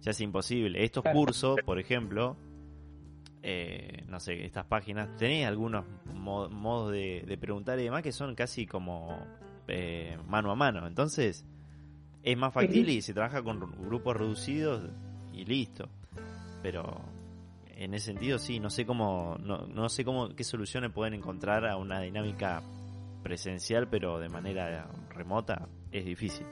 [0.03, 0.85] ya es imposible.
[0.85, 1.19] Estos Claro.
[1.19, 2.37] cursos, por ejemplo,
[3.43, 8.13] eh, no sé, estas páginas, tenés algunos mo- modos de, de preguntar y demás que
[8.13, 9.19] son casi como
[9.69, 10.87] eh, mano a mano.
[10.87, 11.45] Entonces,
[12.23, 14.83] es más factible y se trabaja con grupos reducidos
[15.33, 15.89] y listo.
[16.63, 17.01] Pero
[17.77, 21.67] en ese sentido sí, no sé cómo, no, no sé cómo, qué soluciones pueden encontrar
[21.67, 22.63] a una dinámica
[23.27, 26.47] presencial, pero de manera remota es difícil.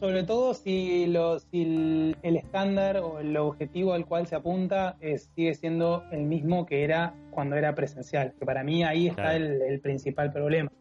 [0.00, 4.96] sobre todo si, lo, si el, el estándar o el objetivo al cual se apunta
[5.00, 8.32] es, sigue siendo el mismo que era cuando era presencial.
[8.38, 9.36] Que para mí ahí está Claro.
[9.44, 10.72] el, el principal problema.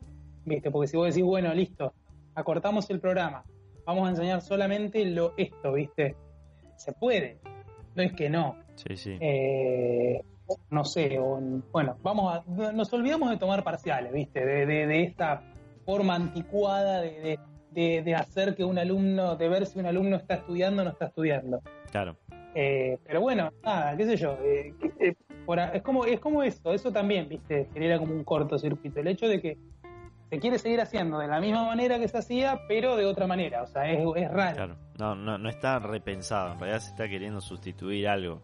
[0.46, 0.72] ¿Viste?
[0.72, 1.94] Porque si vos decís, bueno, listo,
[2.34, 3.44] acortamos el programa,
[3.86, 6.16] vamos a enseñar solamente lo esto, ¿viste?
[6.78, 7.40] Se puede.
[7.96, 8.56] No es que no.
[8.76, 9.18] Sí, sí.
[9.20, 10.22] Eh,
[10.70, 11.40] no sé, o,
[11.72, 14.46] bueno, vamos a, nos olvidamos de tomar parciales, ¿viste?
[14.46, 15.42] De, de- de esta
[15.86, 17.40] forma anticuada de,
[17.72, 21.06] de- hacer que un alumno, de ver si un alumno está estudiando o no está
[21.06, 21.62] estudiando.
[21.92, 22.18] Claro.
[22.56, 24.38] Eh, pero bueno, nada, qué sé yo.
[24.42, 25.14] eh, eh,
[25.46, 27.70] por es, como, es como eso, eso también, ¿viste?
[27.74, 29.00] Genera como un cortocircuito.
[29.00, 29.58] El hecho de que
[30.30, 33.64] se quiere seguir haciendo de la misma manera que se hacía, pero de otra manera.
[33.64, 34.56] O sea, es, es raro.
[34.56, 34.76] Claro.
[35.00, 36.54] No, no, no está repensado.
[36.54, 38.42] En realidad se está queriendo sustituir algo.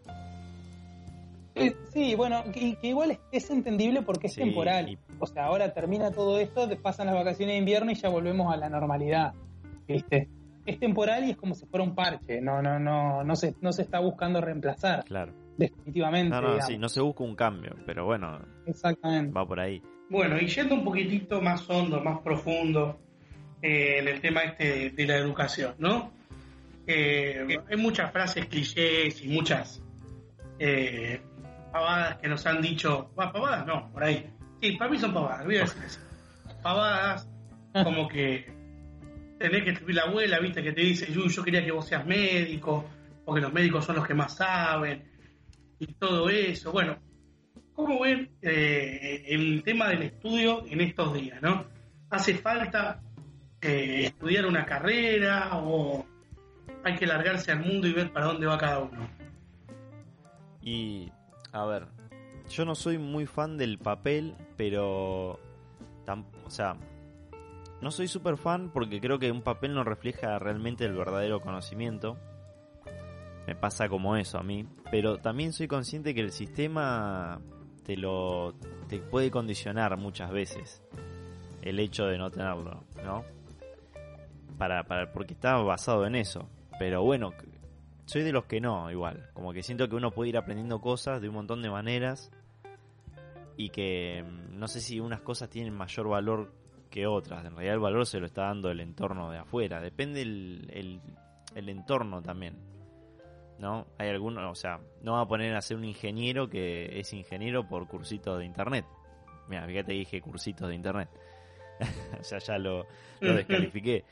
[1.56, 4.90] Eh, Sí, bueno, que, que igual es, es entendible porque es Sí, temporal.
[4.90, 8.08] y- O sea, ahora termina todo esto, te pasan las vacaciones de invierno y ya
[8.08, 9.32] volvemos a la normalidad.
[9.88, 10.28] ¿Viste?
[10.66, 12.40] Es temporal y es como si fuera un parche.
[12.40, 15.32] No, no, no, no se, no se está buscando reemplazar, Claro.
[15.56, 16.30] definitivamente.
[16.30, 16.66] No, no, digamos.
[16.66, 19.32] sí, no se busca un cambio, pero bueno, Exactamente.
[19.32, 19.80] va por ahí.
[20.10, 22.98] Bueno, y yendo un poquitito más hondo, más profundo
[23.62, 26.10] eh, en el tema este de, de la educación, ¿no?
[26.86, 29.82] Eh, hay muchas frases clichés y muchas
[30.58, 31.20] eh,
[31.76, 34.30] pavadas que nos han dicho, "Bah, pavadas no, por ahí.
[34.60, 36.00] Sí, para mí son pavadas, voy a decir eso.
[36.62, 37.28] Pavadas
[37.84, 38.46] como que
[39.38, 42.06] tenés que escribir la abuela, viste, que te dice, yo, yo quería que vos seas
[42.06, 42.88] médico,
[43.24, 45.04] porque los médicos son los que más saben,
[45.78, 46.72] y todo eso.
[46.72, 46.96] Bueno,
[47.76, 51.42] ¿Cómo ven eh, el tema del estudio en estos días?
[51.42, 51.66] ¿no?
[52.08, 53.02] ¿Hace falta
[53.60, 56.06] eh, estudiar una carrera o
[56.82, 59.10] hay que largarse al mundo y ver para dónde va cada uno?
[60.62, 61.12] Y,
[61.52, 61.86] a ver,
[62.48, 65.38] yo no soy muy fan del papel, pero,
[66.44, 66.76] o sea,
[67.80, 72.16] no soy súper fan porque creo que un papel no refleja realmente el verdadero conocimiento.
[73.46, 77.40] Me pasa como eso a mí, pero también soy consciente que el sistema
[77.84, 78.54] te lo
[78.88, 80.82] te puede condicionar muchas veces
[81.62, 83.24] el hecho de no tenerlo, ¿no?
[84.58, 86.48] Para, para porque está basado en eso.
[86.78, 87.32] Pero bueno,
[88.06, 89.28] soy de los que no, igual.
[89.34, 92.30] Como que siento que uno puede ir aprendiendo cosas de un montón de maneras.
[93.56, 96.52] Y que mm, no sé si unas cosas tienen mayor valor
[96.88, 97.44] que otras.
[97.44, 99.80] En realidad el valor se lo está dando el entorno de afuera.
[99.80, 101.00] Depende el, el,
[101.54, 102.56] el entorno también.
[103.58, 103.86] ¿No?
[103.98, 107.66] Hay algunos, o sea, no va a poner a ser un ingeniero que es ingeniero
[107.66, 108.84] por cursitos de internet.
[109.48, 111.08] Mira, fíjate dije cursitos de internet.
[112.20, 112.86] o sea, ya lo,
[113.20, 114.04] lo descalifiqué.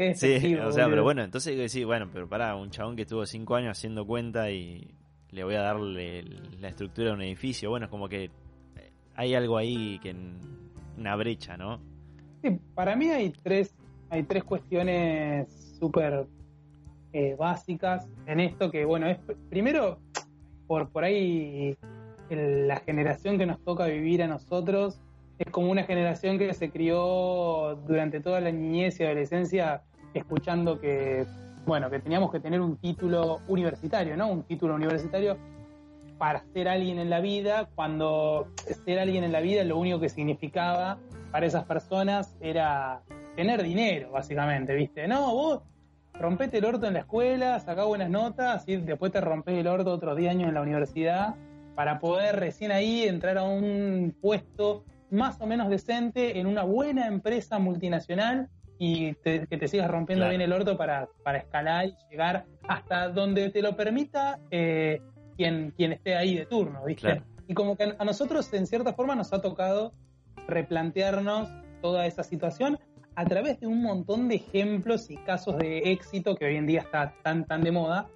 [0.00, 3.26] Qué Sí, o sea, pero bueno, entonces sí, bueno, pero pará, un chabón que estuvo
[3.26, 4.94] cinco años haciendo cuenta y
[5.30, 6.22] le voy a darle
[6.58, 8.30] la estructura de un edificio, bueno, es como que
[9.14, 10.16] hay algo ahí que
[10.96, 11.80] una brecha, ¿no?
[12.42, 13.74] Sí, para mí hay tres,
[14.08, 16.24] hay tres cuestiones súper
[17.12, 19.18] eh, básicas en esto que, bueno, es
[19.50, 19.98] primero,
[20.66, 21.76] por, por ahí
[22.30, 24.98] el- la generación que nos toca vivir a nosotros
[25.38, 29.82] es como una generación que se crió durante toda la niñez y adolescencia
[30.14, 31.26] escuchando que,
[31.66, 34.28] bueno, que teníamos que tener un título universitario, ¿no?
[34.28, 35.36] Un título universitario
[36.18, 38.48] para ser alguien en la vida, cuando
[38.84, 40.98] ser alguien en la vida lo único que significaba
[41.30, 43.00] para esas personas era
[43.36, 45.08] tener dinero, básicamente, ¿viste?
[45.08, 45.62] No, vos
[46.12, 49.92] rompete el orto en la escuela, sacá buenas notas, y después te rompes el orto
[49.92, 51.36] otros 10 años en la universidad
[51.74, 57.06] para poder recién ahí entrar a un puesto más o menos decente en una buena
[57.06, 58.50] empresa multinacional
[58.82, 60.30] y te- que te sigas rompiendo Claro.
[60.30, 65.00] bien el orto para, para escalar y llegar hasta donde te lo permita eh,
[65.36, 67.02] quien, quien esté ahí de turno, ¿viste?
[67.02, 67.22] Claro.
[67.46, 69.92] Y como que a nosotros en cierta forma nos ha tocado
[70.48, 71.48] replantearnos
[71.82, 72.78] toda esa situación
[73.16, 76.80] a través de un montón de ejemplos y casos de éxito que hoy en día
[76.80, 78.08] está tan tan de moda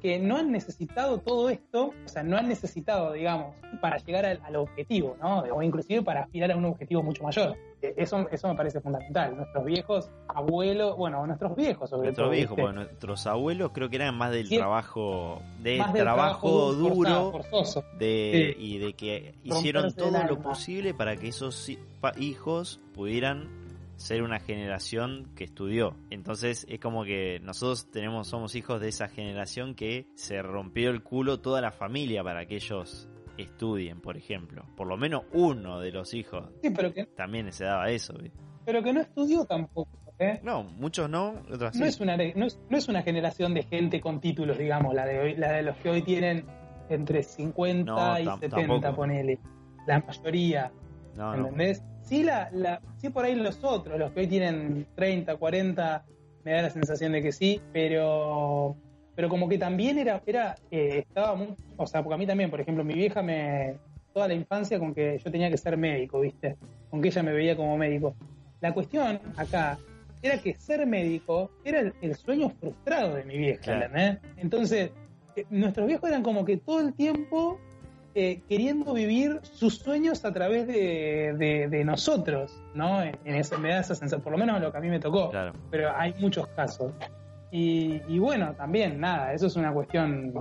[0.00, 4.40] que no han necesitado todo esto, o sea, no han necesitado, digamos, para llegar al,
[4.44, 5.40] al objetivo, ¿no?
[5.40, 7.56] O inclusive para aspirar a un objetivo mucho mayor.
[7.82, 9.36] Eh, Eso, eso me parece fundamental.
[9.36, 12.32] Nuestros viejos abuelos, bueno, nuestros viejos sobre Nuestros todo.
[12.36, 14.56] viejos, porque nuestros abuelos creo que eran más del Sí.
[14.56, 17.84] trabajo, de Más del trabajo, duro, forzoso.
[17.98, 18.64] de, Sí.
[18.64, 21.68] y de que hicieron todo lo posible para que esos
[22.18, 23.48] hijos pudieran
[24.02, 25.96] ser una generación que estudió.
[26.10, 31.02] Entonces es como que nosotros tenemos somos hijos de esa generación que se rompió el
[31.02, 34.64] culo toda la familia para que ellos estudien, por ejemplo.
[34.76, 38.14] Por lo menos uno de los hijos Sí, pero que, también se daba eso.
[38.64, 39.90] pero que no estudió tampoco.
[40.18, 40.40] ¿eh?
[40.42, 41.84] No, muchos no, otros no sí.
[41.84, 45.18] es una no es, no es una generación de gente con títulos, digamos, la de
[45.18, 46.44] hoy, la de los que hoy tienen
[46.88, 48.96] entre 50 No, y tam- 70, tampoco.
[48.96, 49.38] ponele.
[49.86, 50.70] La mayoría,
[51.16, 51.42] No, no.
[52.12, 56.04] Sí, la, la, sí por ahí los otros, los que hoy tienen 30, 40,
[56.44, 58.76] me da la sensación de que sí, pero
[59.14, 62.50] pero como que también era, era eh, estaba muy, o sea, porque a mí también,
[62.50, 63.78] por ejemplo, mi vieja me,
[64.12, 66.58] toda la infancia con que yo tenía que ser médico, ¿viste?
[66.90, 68.14] Con que ella me veía como médico.
[68.60, 69.78] La cuestión acá
[70.20, 73.90] era que ser médico era el, el sueño frustrado de mi vieja.
[74.36, 74.90] Entonces,
[75.34, 77.58] eh, nuestros viejos eran como que todo el tiempo
[78.14, 83.02] eh, queriendo vivir sus sueños a través de, de- de nosotros, ¿no?
[83.02, 85.30] En, ese, me da esa sensación, por lo menos lo que a mí me tocó
[85.30, 85.52] Claro.
[85.70, 86.92] pero hay muchos casos.
[87.50, 90.32] Y, y bueno, también, nada, eso es una cuestión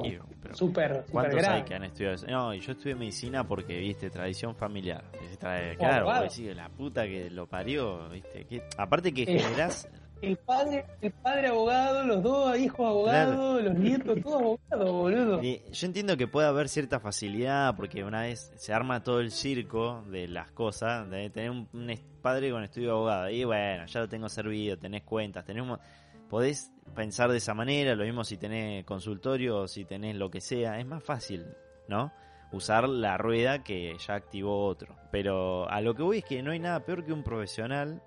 [0.53, 1.55] súper, súper ¿Cuántos grave.
[1.57, 2.27] hay que han estudiado eso?
[2.27, 5.03] No, y yo estudié medicina porque, viste, tradición familiar.
[5.29, 6.05] Se trae- O claro,
[6.55, 8.45] la puta que lo parió, viste.
[8.45, 9.39] que- aparte que Eh.
[9.39, 9.89] generás
[10.21, 15.43] El padre, el padre abogado, los dos hijos abogados, los nietos, todos abogados, boludo.
[15.43, 19.31] Y yo entiendo que puede haber cierta facilidad porque una vez se arma todo el
[19.31, 21.67] circo de las cosas, de tener un,
[22.21, 23.29] padre con estudio de abogado.
[23.29, 25.77] Y bueno, ya lo tengo servido, tenés cuentas, tenés un
[26.31, 30.39] podés pensar de esa manera, lo mismo si tenés consultorio o si tenés lo que
[30.39, 31.45] sea, es más fácil,
[31.89, 32.13] ¿no?
[32.53, 34.95] Usar la rueda que ya activó otro.
[35.11, 38.01] Pero a lo que voy es que no hay nada peor que un profesional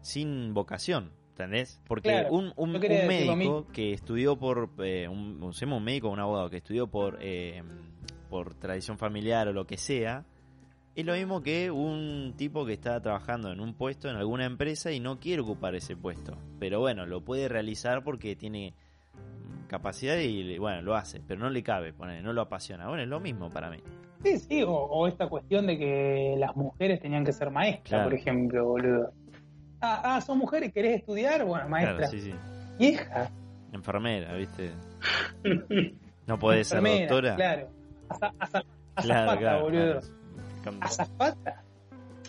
[0.00, 1.12] sin vocación.
[1.44, 1.80] ¿Entendés?
[1.88, 6.20] Porque Claro, un, un- un médico que estudió por, eh, un, un médico o un
[6.20, 7.62] abogado que estudió por, eh,
[8.28, 10.24] por tradición familiar o lo que sea,
[10.94, 14.92] es lo mismo que un tipo que está trabajando en un puesto en alguna empresa
[14.92, 16.36] y no quiere ocupar ese puesto.
[16.58, 18.74] Pero bueno, lo puede realizar porque tiene
[19.68, 22.88] capacidad y bueno, lo hace, pero no le cabe, ponele, no lo apasiona.
[22.88, 23.78] Bueno, es lo mismo para mí.
[24.22, 28.10] Sí, sí, o, o esta cuestión de que las mujeres tenían que ser maestras, Claro.
[28.10, 29.12] por ejemplo, boludo.
[29.80, 31.44] Ah, ah, son mujeres, ¿querés estudiar?
[31.44, 31.96] Bueno, maestra.
[31.96, 32.34] Claro, sí, sí.
[32.78, 33.30] Hija,
[33.72, 34.70] Enfermera, ¿viste?
[36.26, 37.34] No podés ser doctora.
[37.34, 37.68] Claro.
[38.08, 38.62] Aza- aza-
[38.94, 40.00] azafata, claro, boludo.
[40.62, 40.78] claro.
[40.80, 41.62] azafata.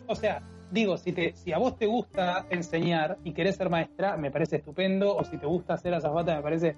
[0.08, 4.18] O sea, digo, si te, si a vos te gusta enseñar y querés ser maestra,
[4.18, 6.76] me parece estupendo, o si te gusta ser azafata, me parece,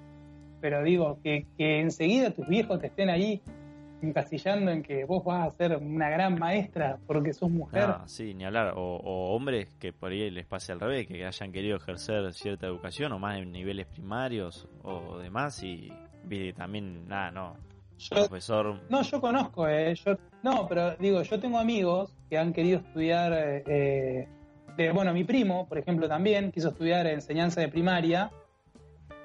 [0.59, 3.41] pero digo, que, que enseguida tus viejos te estén ahí
[4.03, 7.87] encasillando en que vos vas a ser una gran maestra porque sos mujer.
[7.87, 8.73] No, sí, ni hablar.
[8.75, 12.67] O, o hombres que por ahí les pase al revés, que hayan querido ejercer cierta
[12.67, 15.91] educación o más en niveles primarios o demás y
[16.55, 17.57] también, nada, no.
[17.97, 22.51] Yo, Profesor, no, yo conozco, eh, yo, no, pero digo, yo tengo amigos que han
[22.51, 24.27] querido estudiar, eh, eh,
[24.75, 28.31] de, bueno, mi primo, por ejemplo, también quiso estudiar enseñanza de primaria,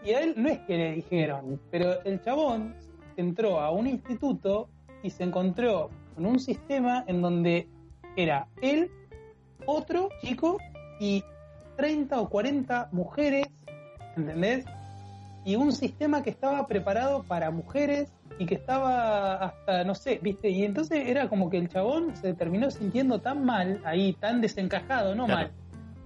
[0.05, 2.75] y a él no es que le dijeron, pero el chabón
[3.21, 4.69] entró a un instituto
[5.03, 7.69] y se encontró con un sistema en donde
[8.17, 8.91] era él,
[9.67, 10.59] otro chico
[11.01, 11.23] y
[11.77, 13.47] 30 o 40 mujeres,
[14.17, 14.65] ¿entendés?
[15.45, 20.51] Y un sistema que estaba preparado para mujeres y que estaba hasta, no sé, ¿viste?
[20.51, 25.15] Y entonces era como que el chabón se terminó sintiendo tan mal ahí, tan desencajado,
[25.15, 25.41] no Claro.
[25.41, 25.53] mal,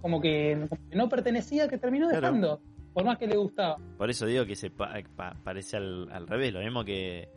[0.00, 2.60] como que, como que no pertenecía, que terminó Claro.
[2.92, 3.76] Por más que le gustaba.
[3.96, 7.28] por eso digo que se pa- pa- parece al, al revés, lo mismo que...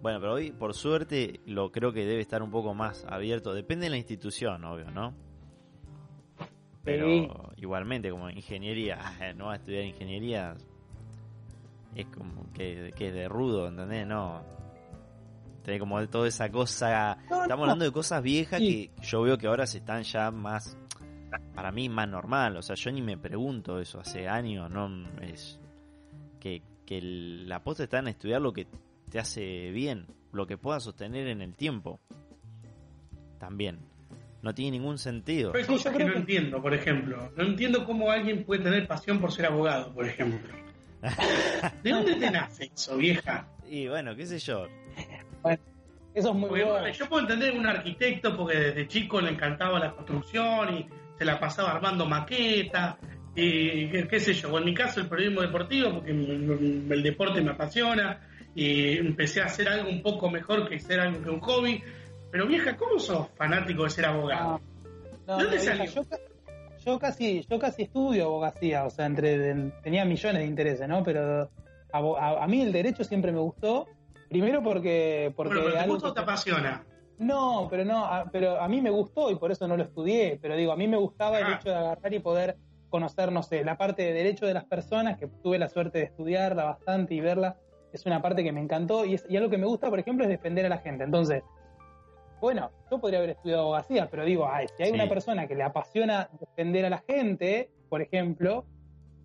[0.00, 3.52] Bueno, pero hoy, por suerte, lo creo que debe estar un poco más abierto.
[3.52, 5.12] Depende de la institución, obvio, ¿no?
[6.84, 7.28] Pero Sí.
[7.56, 8.98] igualmente, como ingeniería,
[9.36, 10.54] no va a estudiar ingeniería,
[11.94, 14.06] es como que, que es de rudo, ¿entendés?
[14.06, 14.42] No.
[15.64, 17.16] Tiene como toda esa cosa.
[17.28, 17.62] No, Estamos no.
[17.64, 18.88] hablando de cosas viejas Sí.
[18.96, 20.78] que yo veo que ahora se están ya más.
[21.54, 22.56] Para mí, más normal.
[22.56, 24.88] O sea, yo ni me pregunto eso hace años, ¿no?
[25.22, 25.58] Es.
[26.40, 28.66] Que, que el- la posta está en estudiar lo que
[29.10, 32.00] te hace bien, lo que puedas sostener en el tiempo.
[33.38, 33.78] También.
[34.42, 35.52] No tiene ningún sentido.
[35.52, 37.32] Pero hay cosas que no que- entiendo, por ejemplo.
[37.36, 40.48] No entiendo cómo alguien puede tener pasión por ser abogado, por ejemplo.
[41.82, 43.46] ¿De dónde te nace eso, vieja?
[43.68, 44.66] Y bueno, qué sé yo.
[46.14, 49.92] Eso es muy bueno, yo puedo entender un arquitecto porque desde chico le encantaba la
[49.92, 52.96] construcción y se la pasaba armando maquetas
[53.34, 57.50] y qué, sé yo, o en mi caso el periodismo deportivo porque el deporte me
[57.52, 58.20] apasiona
[58.54, 61.82] y empecé a hacer algo un poco mejor que ser algo que un hobby.
[62.30, 64.60] Pero vieja, ¿cómo sos fanático de ser abogado?
[65.26, 65.92] No, ¿De dónde no, hija, salió?
[65.92, 66.18] yo, ca-
[66.84, 71.02] yo casi, yo casi estudio abogacía, o sea, entre tenía millones de intereses, ¿no?
[71.04, 71.50] Pero
[71.92, 73.86] abo- a, a mí el derecho siempre me gustó.
[74.28, 76.82] Primero porque, porque bueno, pero ¿te algo gusta o que- te apasiona?
[77.18, 80.38] No, pero no, a, pero a mí me gustó y por eso no lo estudié.
[80.40, 81.54] Pero digo, a mí me gustaba el Ah.
[81.58, 82.56] hecho de agarrar y poder
[82.90, 86.04] conocer, no sé, la parte de derecho de las personas, que tuve la suerte de
[86.04, 87.56] estudiarla bastante y verla.
[87.92, 90.24] Es una parte que me encantó y, es, y algo que me gusta, por ejemplo,
[90.24, 91.04] es defender a la gente.
[91.04, 91.42] Entonces,
[92.40, 94.94] bueno, yo podría haber estudiado abogacía, pero digo, ay, si hay Sí.
[94.94, 98.64] una persona que le apasiona defender a la gente, por ejemplo,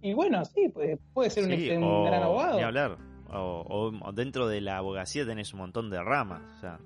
[0.01, 2.57] y bueno, sí, puede, puede ser un, Sí, un o gran abogado.
[2.57, 2.97] Ni hablar.
[3.35, 6.41] O dentro de la abogacía tenés un montón de ramas.
[6.57, 6.79] O sea,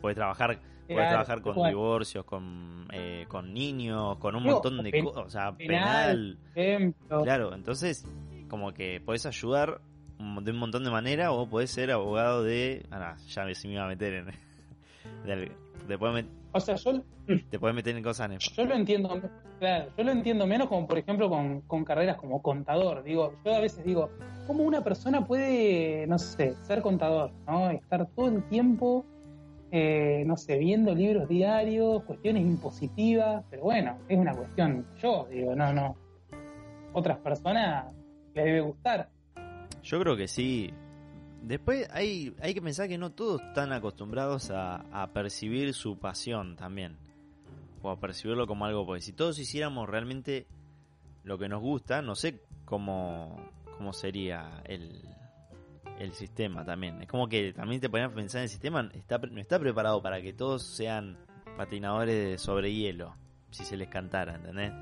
[0.00, 5.26] Puedes trabajar, puedes trabajar con divorcios, con, eh, con niños, con un montón de cosas,
[5.26, 6.38] o sea, penal.
[7.22, 8.04] Claro, entonces,
[8.48, 9.80] como que podés ayudar
[10.18, 12.84] de un montón de maneras o podés ser abogado de.
[12.90, 14.26] Ah, no, ya me, sí me iba a meter en.
[15.26, 15.52] de-
[15.88, 17.02] te, met- O sea, yo,
[17.50, 18.56] te podés meter en cosas nefastas.
[18.56, 19.20] yo lo entiendo,
[19.58, 23.02] claro, yo lo entiendo menos como por ejemplo con, con carreras como contador.
[23.02, 24.10] Digo, yo a veces digo,
[24.46, 27.70] ¿cómo una persona puede, no sé, ser contador, ¿no?
[27.70, 29.04] Estar todo el tiempo,
[29.74, 35.56] eh, no sé, viendo libros diarios, cuestiones impositivas, pero bueno, es una cuestión, yo digo,
[35.56, 35.96] no, no.
[36.92, 37.86] Otras personas
[38.34, 39.08] les debe gustar.
[39.82, 40.70] Yo creo que sí.
[41.40, 46.98] Después hay, hay que pensar que no todos están acostumbrados a, percibir su pasión también.
[47.80, 48.84] O a percibirlo como algo.
[48.84, 50.46] Porque si todos hiciéramos realmente
[51.24, 53.36] lo que nos gusta, no sé cómo,
[53.78, 55.00] cómo sería el,
[56.02, 57.00] el sistema también.
[57.02, 58.90] Es como que también te ponen a pensar en el sistema.
[58.94, 61.16] Está, no está preparado para que todos sean
[61.56, 63.14] patinadores de sobre hielo.
[63.50, 64.72] Si se les cantara, ¿entendés?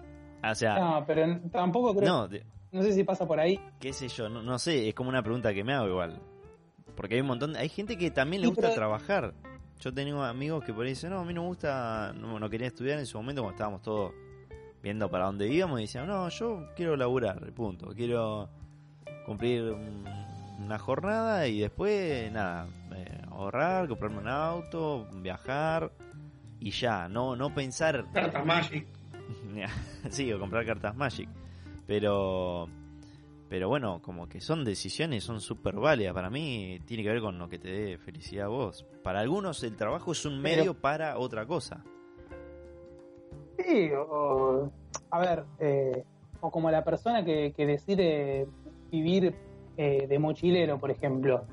[0.49, 2.39] O sea, No, pero tampoco creo, no,
[2.73, 3.61] no sé si pasa por ahí.
[3.81, 6.21] qué sé yo, no, no sé, es como una pregunta que me hago igual.
[6.97, 9.35] Porque hay un montón, hay gente que también le Sí, gusta pero- trabajar.
[9.81, 12.51] Yo tengo amigos que por ahí dicen, no, a mí no me gusta, no, no
[12.51, 14.13] quería estudiar en su momento cuando estábamos todos
[14.83, 18.49] viendo para dónde íbamos y decían, no, yo quiero laburar, punto, quiero
[19.27, 20.05] cumplir un-
[20.61, 25.91] una jornada y después, nada, eh, ahorrar, comprarme un auto, viajar
[26.59, 28.87] y ya, no, no pensar Cartas Magic.
[30.11, 31.29] sí, o comprar cartas Magic.
[31.87, 32.69] Pero,
[33.49, 36.15] pero bueno, como que son decisiones, son súper válidas.
[36.15, 38.87] Para mí tiene que ver con lo que te dé felicidad a vos.
[39.03, 41.83] Para algunos el trabajo es un Pero- medio para otra cosa.
[43.59, 44.71] Sí, o,
[45.11, 46.05] a ver, eh,
[46.41, 48.47] o como la persona que, que decide
[48.91, 49.35] vivir
[49.77, 51.45] eh, de mochilero, por ejemplo.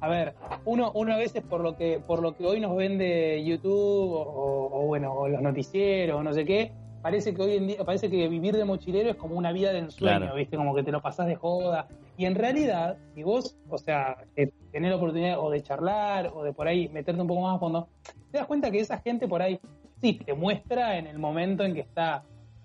[0.00, 0.34] A ver,
[0.66, 4.70] uno, uno a veces por lo que por lo que hoy nos vende YouTube o,
[4.72, 6.72] o, bueno o los noticieros o no sé qué,
[7.02, 9.78] parece que hoy en día parece que vivir de mochilero es como una vida de
[9.78, 10.34] ensueño, Claro.
[10.34, 11.88] viste, como que te lo pasás de joda.
[12.18, 16.42] Y en realidad, si vos, o sea, eh, tenés la oportunidad o de charlar o
[16.44, 17.88] de por ahí meterte un poco más a fondo,
[18.30, 19.58] te das cuenta que esa gente por ahí
[20.02, 22.24] sí te muestra en el momento en que está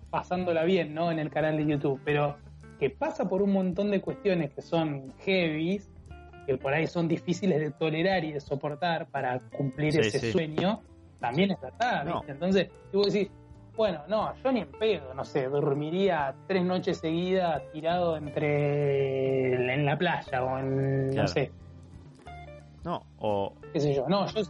[0.09, 1.11] pasándola bien, ¿no?
[1.11, 2.35] En el canal de YouTube, pero
[2.79, 5.89] que pasa por un montón de cuestiones que son heavies,
[6.47, 10.31] que por ahí son difíciles de tolerar y de soportar para cumplir Sí, ese sí.
[10.31, 10.81] sueño,
[11.19, 12.23] también es verdad, No.
[12.27, 13.29] Entonces, y vos decís,
[13.75, 19.85] bueno, no, yo ni en pedo, no sé, dormiría tres noches seguidas tirado entre en
[19.85, 21.21] la playa o en, Claro.
[21.23, 21.51] no sé,
[22.83, 24.43] No, o qué sé yo, no, yo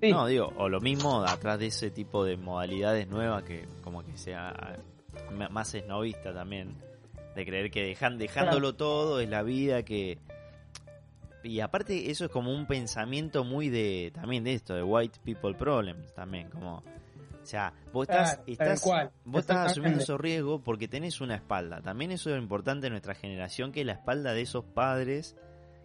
[0.00, 4.04] sí, no digo, o lo mismo atrás de ese tipo de modalidades nuevas que como
[4.04, 4.76] que sea
[5.30, 6.74] m- más esnovista también
[7.36, 10.18] de creer que dejan dejándolo todo es la vida que
[11.44, 15.54] y aparte eso es como un pensamiento muy de también de esto de white people
[15.54, 20.62] problems también como o sea vos estás Claro, estás cual, vos estás asumiendo esos riesgos
[20.64, 24.32] porque tenés una espalda también eso es importante en nuestra generación que es la espalda
[24.32, 25.36] de esos padres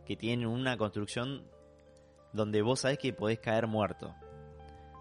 [0.06, 1.44] que tienen una construcción
[2.32, 4.16] donde vos sabés que podés caer muerto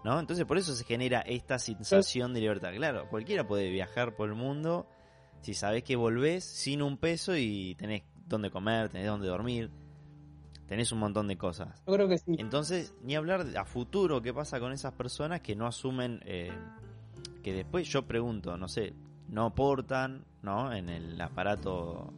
[0.03, 0.19] ¿no?
[0.19, 2.71] Entonces por eso se genera esta sensación de libertad.
[2.73, 4.87] Claro, cualquiera puede viajar por el mundo
[5.41, 9.69] si sabés que volvés sin un peso y tenés dónde comer, tenés dónde dormir,
[10.67, 11.81] tenés un montón de cosas.
[11.85, 12.35] yo creo que sí.
[12.37, 16.51] Entonces, ni hablar a futuro qué pasa con esas personas que no asumen, eh,
[17.43, 18.93] que después yo pregunto, no sé,
[19.27, 20.71] no aportan, ¿no?
[20.73, 22.13] En el aparato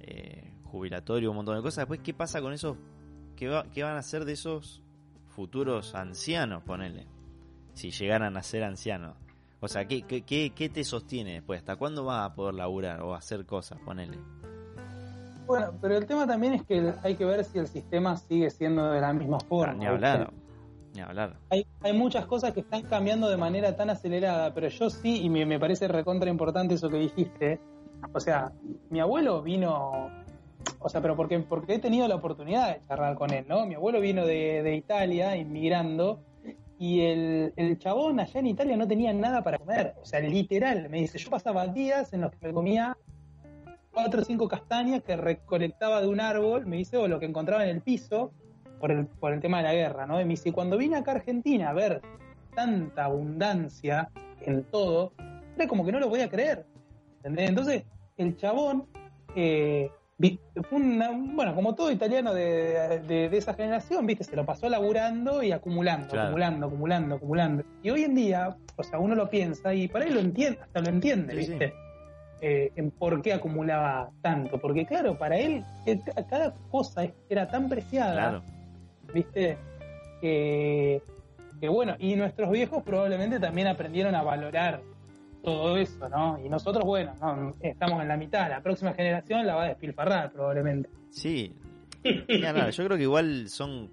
[0.00, 1.82] eh, jubilatorio, un montón de cosas.
[1.82, 2.76] Después, ¿qué pasa con esos,
[3.36, 4.82] qué, va- qué van a hacer de esos
[5.34, 7.06] futuros ancianos, ponele?
[7.74, 9.16] Si llegaran a ser ancianos.
[9.60, 11.60] O sea, ¿qué, qué, qué, qué te sostiene después?
[11.60, 13.78] ¿Hasta cuándo vas a poder laburar o hacer cosas?
[13.84, 14.18] Ponele.
[15.46, 18.90] Bueno, pero el tema también es que hay que ver si el sistema sigue siendo
[18.90, 19.74] de la misma forma.
[19.74, 20.32] Ni hablar,
[20.92, 21.36] ni hablar.
[21.50, 25.30] Hay, hay muchas cosas que están cambiando de manera tan acelerada, pero yo sí, y
[25.30, 27.60] me, me parece recontra importante eso que dijiste.
[28.12, 28.52] O sea,
[28.90, 30.10] mi abuelo vino,
[30.80, 33.66] o sea, pero porque, porque he tenido la oportunidad de charlar con él, ¿no?
[33.66, 36.20] Mi abuelo vino de, de Italia, inmigrando,
[36.78, 39.94] y el, el chabón allá en Italia no tenía nada para comer.
[40.00, 42.96] O sea, literal, me dice, yo pasaba días en los que me comía
[43.92, 47.64] cuatro o cinco castañas que recolectaba de un árbol, me dice, o lo que encontraba
[47.64, 48.30] en el piso,
[48.78, 50.20] por el, por el tema de la guerra, ¿no?
[50.20, 52.02] Y me dice, cuando vine acá a Argentina a ver
[52.54, 54.10] tanta abundancia
[54.42, 55.12] en todo,
[55.56, 56.66] era como que no lo podía creer.
[57.18, 57.48] ¿entendés?
[57.48, 57.84] Entonces,
[58.18, 58.86] el chabón,
[59.34, 59.90] eh,
[60.70, 65.42] una- bueno, como todo italiano de, de- de esa generación, viste, se lo pasó laburando
[65.42, 66.28] y acumulando, Claro.
[66.28, 67.64] acumulando, acumulando, acumulando.
[67.82, 70.80] Y hoy en día, o sea, uno lo piensa y por ahí lo entiende, hasta
[70.80, 71.50] lo entiende, Sí, sí.
[71.50, 71.74] viste.
[72.42, 75.64] Eh, en por qué acumulaba tanto, porque claro, para él
[76.28, 78.42] cada cosa era tan preciada, Claro.
[79.14, 79.56] ¿viste?
[80.20, 81.02] Que,
[81.60, 84.80] que bueno, y nuestros viejos probablemente también aprendieron a valorar
[85.46, 86.38] todo eso, ¿no?
[86.44, 90.32] Y nosotros, bueno, no, estamos en la mitad, la próxima generación la va a despilfarrar
[90.32, 90.90] probablemente.
[91.10, 91.54] Sí,
[92.02, 93.88] Mira, nada, yo creo que igual son,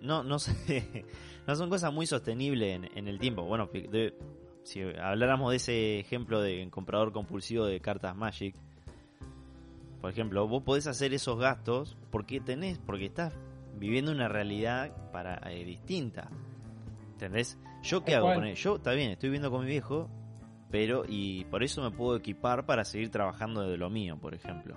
[0.00, 1.04] no, no sé,
[1.46, 3.42] no son cosas muy sostenibles en, en el tiempo.
[3.44, 4.14] Bueno, de-
[4.62, 8.56] si habláramos de ese ejemplo de comprador compulsivo de cartas Magic,
[10.00, 13.34] por ejemplo, vos podés hacer esos gastos porque tenés, porque estás
[13.78, 16.30] viviendo una realidad para eh, distinta.
[17.12, 17.58] ¿Entendés?
[17.82, 18.54] Yo qué hago con él?
[18.56, 20.08] Yo, está bien, estoy viviendo con mi viejo,
[20.70, 24.76] pero y por eso me puedo equipar para seguir trabajando de lo mío, por ejemplo.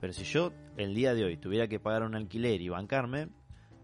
[0.00, 3.28] Pero si yo el día de hoy tuviera que pagar un alquiler y bancarme,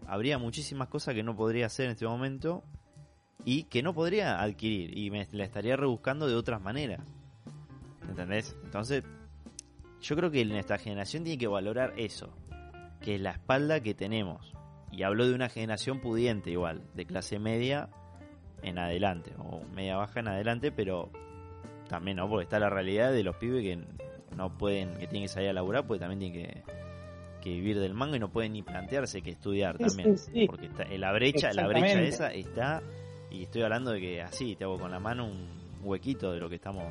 [0.07, 2.63] habría muchísimas cosas que no podría hacer en este momento
[3.45, 7.01] y que no podría adquirir y me la estaría rebuscando de otras maneras.
[8.07, 8.57] ¿Entendés?
[8.63, 9.03] Entonces,
[10.01, 12.35] yo creo que nuestra generación tiene que valorar eso,
[13.01, 14.53] que es la espalda que tenemos.
[14.91, 17.89] Y hablo de una generación pudiente igual, de clase media
[18.61, 21.11] en adelante, o media baja en adelante, pero
[21.87, 22.29] también, ¿no?
[22.29, 23.79] Porque está la realidad de los pibes que
[24.35, 26.63] no pueden, que tienen que salir a laburar, porque también tienen que,
[27.41, 30.17] que vivir del mango y no pueden ni plantearse que estudiar Sí, también.
[30.17, 30.47] sí, sí.
[30.47, 32.81] Porque está, la brecha, la brecha esa está,
[33.31, 35.47] y estoy hablando de que así, te hago con la mano un
[35.83, 36.83] huequito de lo que estamos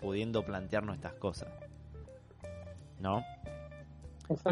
[0.00, 1.48] pudiendo plantearnos estas cosas.
[3.00, 3.22] ¿No?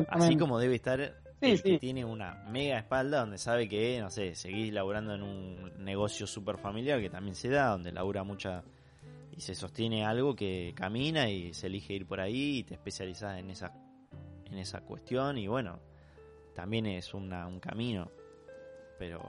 [0.09, 1.01] Así como debe estar
[1.41, 5.85] el que tiene una mega espalda donde sabe que, no sé, seguís laburando en un
[5.85, 8.63] negocio súper familiar que también se da, donde labura mucha
[9.37, 13.39] y se sostiene algo que camina y se elige ir por ahí y te especializás
[13.39, 13.73] en esa,
[14.45, 15.81] en esa cuestión y bueno,
[16.55, 18.11] también es una, un camino,
[18.99, 19.21] pero...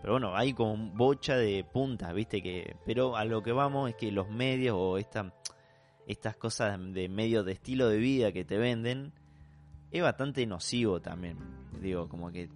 [0.00, 2.42] Pero bueno, hay como bocha de puntas, ¿viste?
[2.42, 5.32] que Pero a lo que vamos es que los medios o esta,
[6.06, 9.14] estas cosas de medios de estilo de vida que te venden
[9.90, 11.38] es bastante nocivo también.
[11.80, 12.50] Digo, como que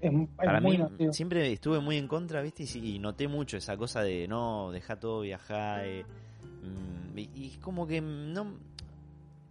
[0.00, 1.12] Es, es para muy mí nocivo.
[1.12, 2.64] siempre estuve muy en contra, ¿viste?
[2.78, 5.84] Y, noté mucho esa cosa de no, deja todo viajar.
[5.86, 6.06] eh,
[6.62, 8.54] mm, y, y como que no.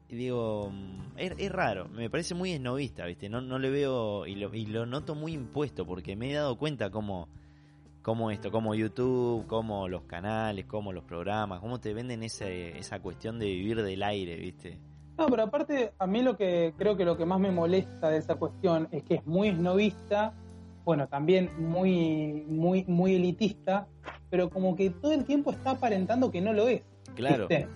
[0.10, 3.30] Digo, mm, es, es raro, me parece muy esnovista, ¿viste?
[3.30, 6.58] No, no le veo y lo, y lo noto muy impuesto porque me he dado
[6.58, 7.30] cuenta cómo,
[8.02, 13.00] cómo esto, como YouTube, como los canales, como los programas, cómo te venden ese, esa
[13.02, 14.80] cuestión de vivir del aire, ¿viste?
[15.20, 18.18] No, pero aparte, a mí lo que creo que lo que más me molesta de
[18.18, 20.34] esa cuestión es que es muy esnovista,
[20.86, 23.86] bueno, también muy, muy, muy elitista,
[24.30, 26.84] pero como que todo el tiempo está aparentando que no lo es.
[27.16, 27.48] Claro.
[27.50, 27.68] ¿viste?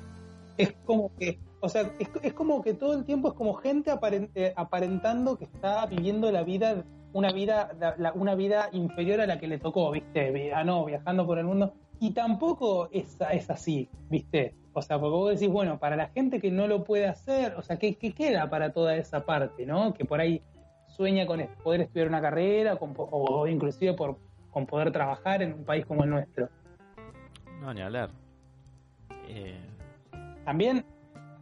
[0.57, 3.91] Es como que, o sea, es, es como que todo el tiempo es como gente
[3.91, 9.19] aparen- eh, aparentando que está viviendo la vida, una vida, la- la- una vida inferior
[9.19, 10.31] a la que le tocó, ¿viste?
[10.31, 11.73] Vi- Ah, no, viajando por el mundo.
[11.99, 14.55] Y tampoco es, es así, ¿viste?
[14.73, 17.61] O sea, porque vos decís, bueno, para la gente que no lo puede hacer, o
[17.61, 19.93] sea, ¿qué, qué queda para toda esa parte, ¿no?
[19.93, 20.41] Que por ahí
[20.87, 24.17] sueña con poder estudiar una carrera con po- o inclusive por,
[24.51, 26.49] con poder trabajar en un país como el nuestro.
[27.61, 28.09] No, ni hablar.
[29.27, 29.57] Eh,
[30.43, 30.83] También,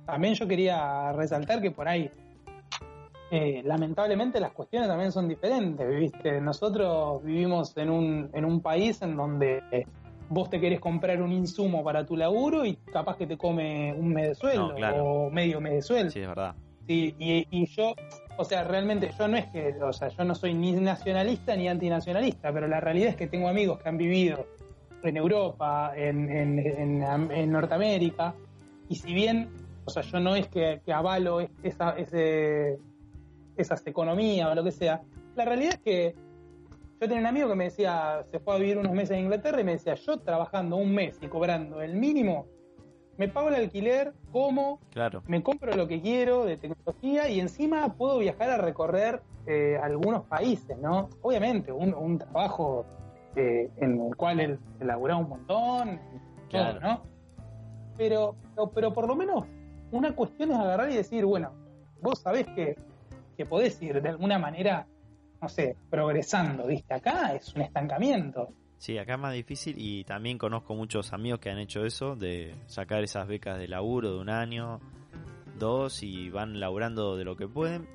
[0.05, 2.11] también yo quería resaltar que por ahí,
[3.31, 6.39] eh, lamentablemente las cuestiones también son diferentes, ¿viste?
[6.41, 9.85] Nosotros vivimos en un, en un país en donde eh,
[10.33, 14.13] vos te querés comprar un insumo para tu laburo y capaz que te come un
[14.13, 15.03] mes de sueldo No, claro.
[15.05, 16.11] o medio mes de sueldo.
[16.11, 16.55] sí, es verdad.
[16.87, 17.93] Sí, y, y yo,
[18.37, 21.67] o sea, realmente yo no es que, o sea, yo no soy ni nacionalista ni
[21.67, 24.45] antinacionalista, pero la realidad es que tengo amigos que han vivido
[25.03, 28.33] en Europa, en, en, en- en Norteamérica,
[28.89, 29.49] y si bien,
[29.85, 32.77] o sea, yo no es que, que avalo es- esa, ese,
[33.57, 35.01] esas economías o lo que sea,
[35.35, 36.15] la realidad es que
[37.01, 39.59] yo tenía un amigo que me decía, se fue a vivir unos meses en Inglaterra
[39.59, 42.45] y me decía, yo trabajando un mes y cobrando el mínimo,
[43.17, 45.23] me pago el alquiler, como, Claro.
[45.25, 50.25] me compro lo que quiero de tecnología y encima puedo viajar a recorrer eh, algunos
[50.27, 51.09] países, ¿no?
[51.23, 52.85] Obviamente, un, un trabajo
[53.35, 56.79] eh, en el cual él se laburaba un montón, y todo, Claro.
[56.81, 57.01] ¿no?
[57.97, 59.45] Pero, pero, pero por lo menos
[59.91, 61.51] una cuestión es agarrar y decir, bueno,
[61.99, 62.75] vos sabés que,
[63.37, 64.85] que podés ir de alguna manera,
[65.41, 66.93] no sé, progresando, ¿viste?
[66.93, 68.53] Acá es un estancamiento.
[68.77, 72.55] Sí, acá es más difícil y también conozco muchos amigos que han hecho eso, de
[72.67, 74.79] sacar esas becas de laburo de un año,
[75.57, 77.87] dos y van laburando de lo que pueden.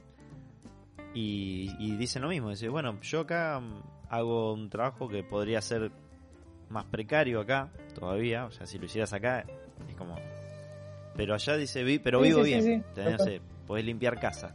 [1.15, 5.61] Y, y dicen lo mismo, dicen, bueno, yo acá mm, hago un trabajo que podría
[5.61, 5.91] ser
[6.69, 9.45] más precario acá todavía, o sea, si lo hicieras acá
[9.89, 10.17] es como...
[11.17, 14.21] Pero allá dice, vi, pero Sí, vivo sí, bien, sí, tenés, no sé, podés limpiar
[14.21, 14.55] casa.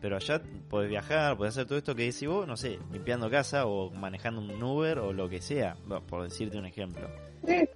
[0.00, 3.66] Pero allá podés viajar, podés hacer todo esto que decís vos, no sé, limpiando casa
[3.66, 5.76] o manejando un Uber o lo que sea,
[6.08, 7.08] por decirte un ejemplo.
[7.46, 7.68] Sí,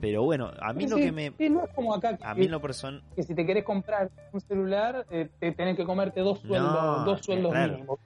[0.00, 1.32] Pero bueno, a mí sí, lo que me...
[1.38, 3.02] sí, no es como acá que, A mí lo personal...
[3.14, 7.04] que si te querés comprar un celular, eh, te tenés que comerte dos sueldos, No,
[7.04, 7.72] dos sueldos claro.
[7.74, 7.98] mínimos.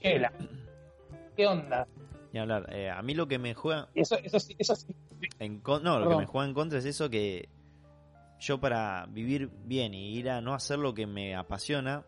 [0.00, 0.32] Chela.
[1.36, 1.86] ¿Qué onda?
[2.32, 2.66] Ni hablar.
[2.74, 3.88] Eh, a mí lo que me juega.
[3.94, 4.94] Eso, eso sí, eso sí.
[5.38, 6.20] En con- no, lo que Perdón.
[6.22, 7.48] me juega en contra es eso que
[8.40, 12.02] yo para vivir bien y ir a no hacer lo que me apasiona,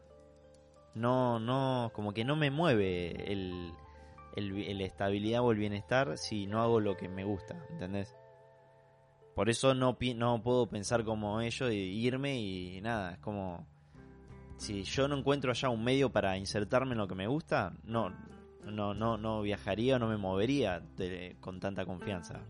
[0.96, 3.72] no, no, como que no me mueve el,
[4.34, 8.16] el, el estabilidad o el bienestar si no hago lo que me gusta, ¿entendés?
[9.34, 13.66] Por eso no, no puedo pensar como ellos y irme y nada, es como
[14.56, 18.10] si yo no encuentro allá un medio para insertarme en lo que me gusta, no,
[18.64, 22.40] no, no, no viajaría o no me movería de- con tanta confianza.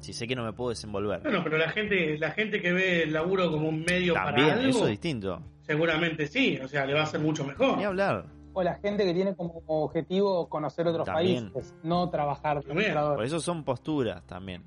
[0.00, 1.20] Si sé que no me puedo desenvolver.
[1.22, 4.52] Bueno, pero la gente, la gente que ve el laburo como un medio También, para
[4.60, 5.42] algo, eso es distinto.
[5.66, 7.76] Seguramente sí, o sea, le va a hacer mucho mejor.
[7.78, 8.26] Ni hablar.
[8.52, 11.50] O la gente que tiene como objetivo conocer otros También.
[11.52, 12.62] países, no trabajar.
[12.62, 14.62] Por eso son posturas también.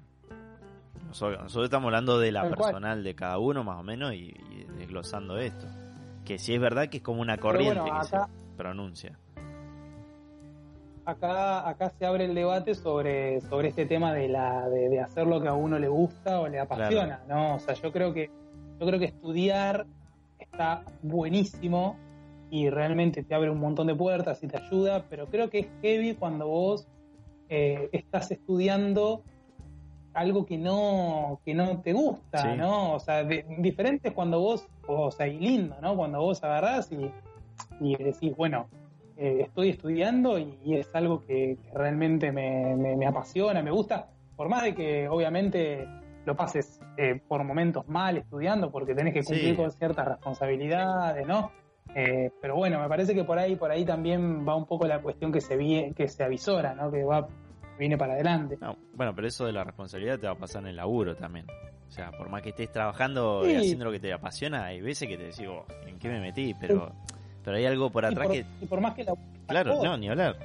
[1.08, 2.70] Nosotros, nosotros estamos hablando de la Tal cual.
[2.72, 5.66] personal de cada uno más o menos y, y desglosando esto.
[6.24, 8.18] Que si es verdad que es como una corriente bueno, que se
[8.56, 9.18] pronuncia.
[11.06, 15.26] acá acá se abre el debate sobre sobre este tema de la de, de hacer
[15.26, 18.30] lo que a uno le gusta o le apasiona no o sea yo creo que
[18.80, 19.88] yo creo que estudiar
[20.60, 21.96] está buenísimo
[22.52, 25.68] y realmente te abre un montón de puertas y te ayuda pero creo que es
[25.82, 26.86] heavy cuando vos
[27.48, 29.24] eh, estás estudiando
[30.14, 32.58] algo que no que no te gusta Sí.
[32.58, 36.44] no o sea de- diferente es cuando vos o sea y lindo no cuando vos
[36.44, 37.10] agarrás y
[37.80, 38.68] y decís bueno
[39.16, 43.70] eh, estoy estudiando y, y es algo que, que realmente me, me- me apasiona, me
[43.72, 44.08] gusta,
[44.38, 45.86] por más de que obviamente
[46.26, 49.56] lo pases eh, por momentos mal estudiando porque tenés que cumplir Sí.
[49.56, 51.52] con ciertas responsabilidades, ¿no?
[51.96, 55.02] Eh, pero bueno, me parece que por ahí por ahí también va un poco la
[55.02, 56.92] cuestión que se vi, que se avisora, ¿no?
[56.92, 57.28] Que va
[57.80, 58.58] viene para adelante.
[58.60, 61.46] No, bueno, pero eso de la responsabilidad te va a pasar en el laburo también.
[61.88, 65.08] O sea, por más que estés trabajando y haciendo lo que te apasiona, hay veces
[65.08, 66.54] que te decís, "Oh, ¿en qué me metí?
[66.60, 66.92] Pero,
[67.44, 69.14] pero hay algo por Y atrás por, que y por más que la
[69.48, 70.36] Claro, no, ni hablar.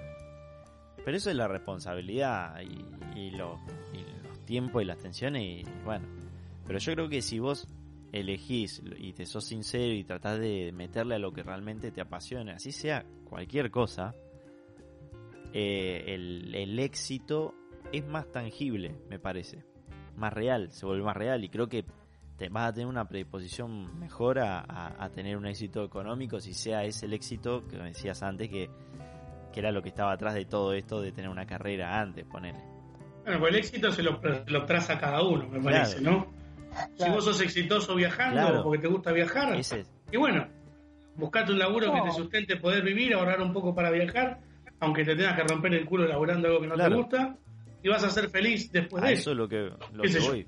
[1.05, 3.59] Pero eso es la responsabilidad y, y lo-
[3.93, 6.07] y los tiempos y las tensiones y bueno.
[6.67, 7.69] Pero yo creo que si vos
[8.13, 12.53] elegís y te sos sincero y tratás de meterle a lo que realmente te apasione,
[12.53, 14.15] así sea cualquier cosa,
[15.53, 17.55] eh, el, el éxito
[17.93, 19.65] es más tangible, me parece.
[20.17, 21.85] Más real, se vuelve más real y creo que
[22.37, 26.53] te vas a tener una predisposición mejor a, a- a tener un éxito económico si
[26.55, 28.69] sea ese el éxito que decías antes que,
[29.53, 32.59] que era lo que estaba atrás de todo esto de tener una carrera antes, ponele.
[33.25, 35.65] Bueno, pues el éxito se lo, lo traza cada uno, me Claro.
[35.65, 36.34] parece, ¿no?
[36.97, 38.63] Si vos sos exitoso viajando Claro.
[38.63, 40.47] porque te gusta viajar, Ese y bueno,
[41.17, 44.41] buscate un laburo que te sustente poder vivir, ahorrar un poco para viajar,
[44.81, 47.37] aunque te tengas que romper el culo laburando algo que no te gusta,
[47.83, 49.31] y vas a ser feliz después a de eso eso.
[49.33, 50.47] es lo que, lo ¿Qué que voy.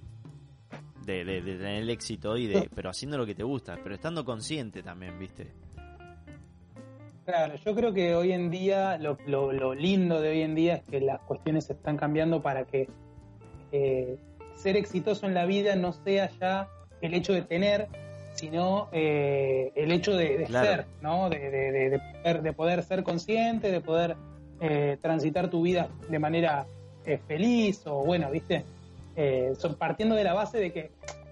[1.04, 3.94] De, de- de tener el éxito y de, pero haciendo lo que te gusta, pero
[3.94, 5.52] estando consciente también, ¿viste?
[7.24, 10.74] Claro, yo creo que hoy en día, lo, lo- lo lindo de hoy en día
[10.76, 12.88] es que las cuestiones se están cambiando para que
[13.72, 14.16] eh,
[14.56, 16.68] ser exitoso en la vida no sea ya
[17.00, 17.88] el hecho de tener,
[18.34, 20.66] sino eh, el hecho de, de Claro.
[20.66, 21.28] ser, ¿no?
[21.30, 24.16] De, de- de- de poder, de poder ser consciente, de poder
[24.60, 26.66] eh, transitar tu vida de manera
[27.04, 28.64] eh, feliz o bueno, ¿viste?
[29.14, 30.90] Eh, son- partiendo de la base de que,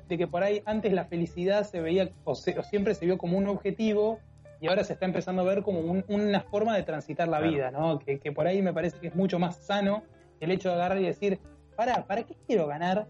[0.08, 3.18] de que por ahí antes la felicidad se veía o, se- o siempre se vio
[3.18, 4.18] como un objetivo
[4.60, 7.52] y ahora se está empezando a ver como un- una forma de transitar la Claro.
[7.52, 7.98] vida, ¿no?
[7.98, 10.02] Que, que por ahí me parece que es mucho más sano
[10.40, 11.38] el hecho de agarrar y decir,
[11.74, 13.06] pará, ¿para qué quiero ganar,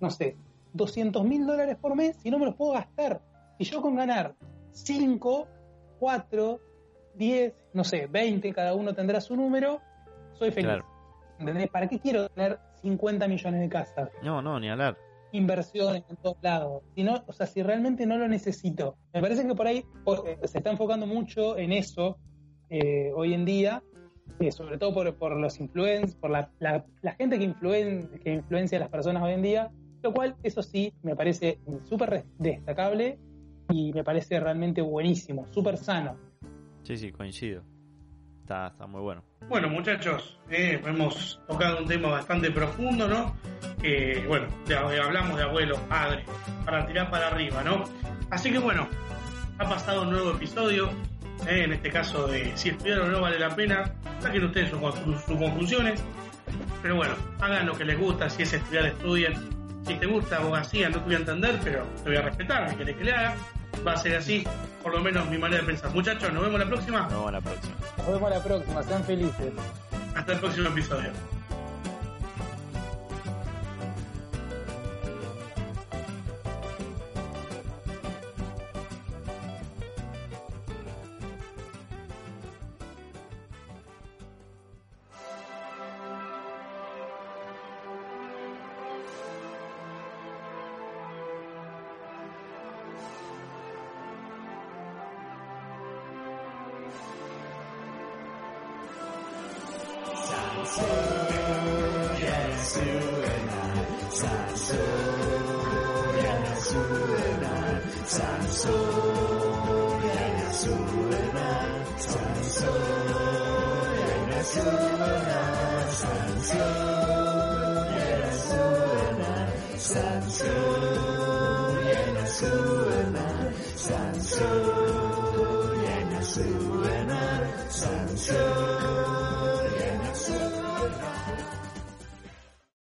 [0.00, 0.36] no sé,
[0.72, 3.20] 200 mil dólares por mes si no me los puedo gastar?
[3.58, 4.34] Si yo con ganar
[4.72, 5.48] 5,
[5.98, 6.60] 4,
[7.14, 9.80] 10, no sé, 20, cada uno tendrá su número,
[10.34, 10.66] soy feliz.
[10.66, 10.86] Claro.
[11.38, 11.68] ¿Entendés?
[11.70, 14.10] ¿Para qué quiero tener 50 millones de casas?
[14.22, 14.96] No, no, ni hablar.
[15.32, 16.82] inversiones en todos lados.
[16.94, 18.96] Si no, o sea, si realmente no lo necesito.
[19.12, 19.84] Me parece que por ahí
[20.24, 22.18] eh, se está enfocando mucho en eso
[22.70, 23.82] eh, hoy en día,
[24.40, 28.32] eh, sobre todo por, por los influencers, por la, la- la gente que, influen, que
[28.34, 29.70] influencia a las personas hoy en día,
[30.02, 33.18] lo cual, eso sí, me parece súper destacable
[33.70, 36.16] y me parece realmente buenísimo, súper sano.
[36.82, 37.62] Sí, sí, coincido.
[38.42, 39.22] Está, está muy bueno.
[39.48, 43.34] Bueno, muchachos, eh, hemos tocado un tema bastante profundo, ¿no?
[43.82, 46.22] Que, bueno, ya hablamos de abuelo, padre,
[46.64, 47.82] para tirar para arriba, ¿no?
[48.30, 48.86] Así que, bueno,
[49.58, 50.88] ha pasado un nuevo episodio,
[51.48, 53.92] eh, en este caso de si estudiar o no vale la pena,
[54.26, 56.02] saquen ustedes sus, sus- sus conclusiones,
[56.82, 59.34] pero bueno, hagan lo que les gusta, si es estudiar, estudien.
[59.86, 62.76] Si te gusta abogacía, no te voy a entender, pero te voy a respetar, si
[62.76, 63.34] querés que le haga,
[63.86, 64.44] va a ser así,
[64.82, 65.92] por lo menos mi manera de pensar.
[65.94, 67.00] Muchachos, nos vemos la próxima.
[67.02, 67.74] Nos vemos la próxima.
[67.98, 69.52] Nos vemos la próxima, sean felices.
[70.16, 71.10] Hasta el próximo episodio.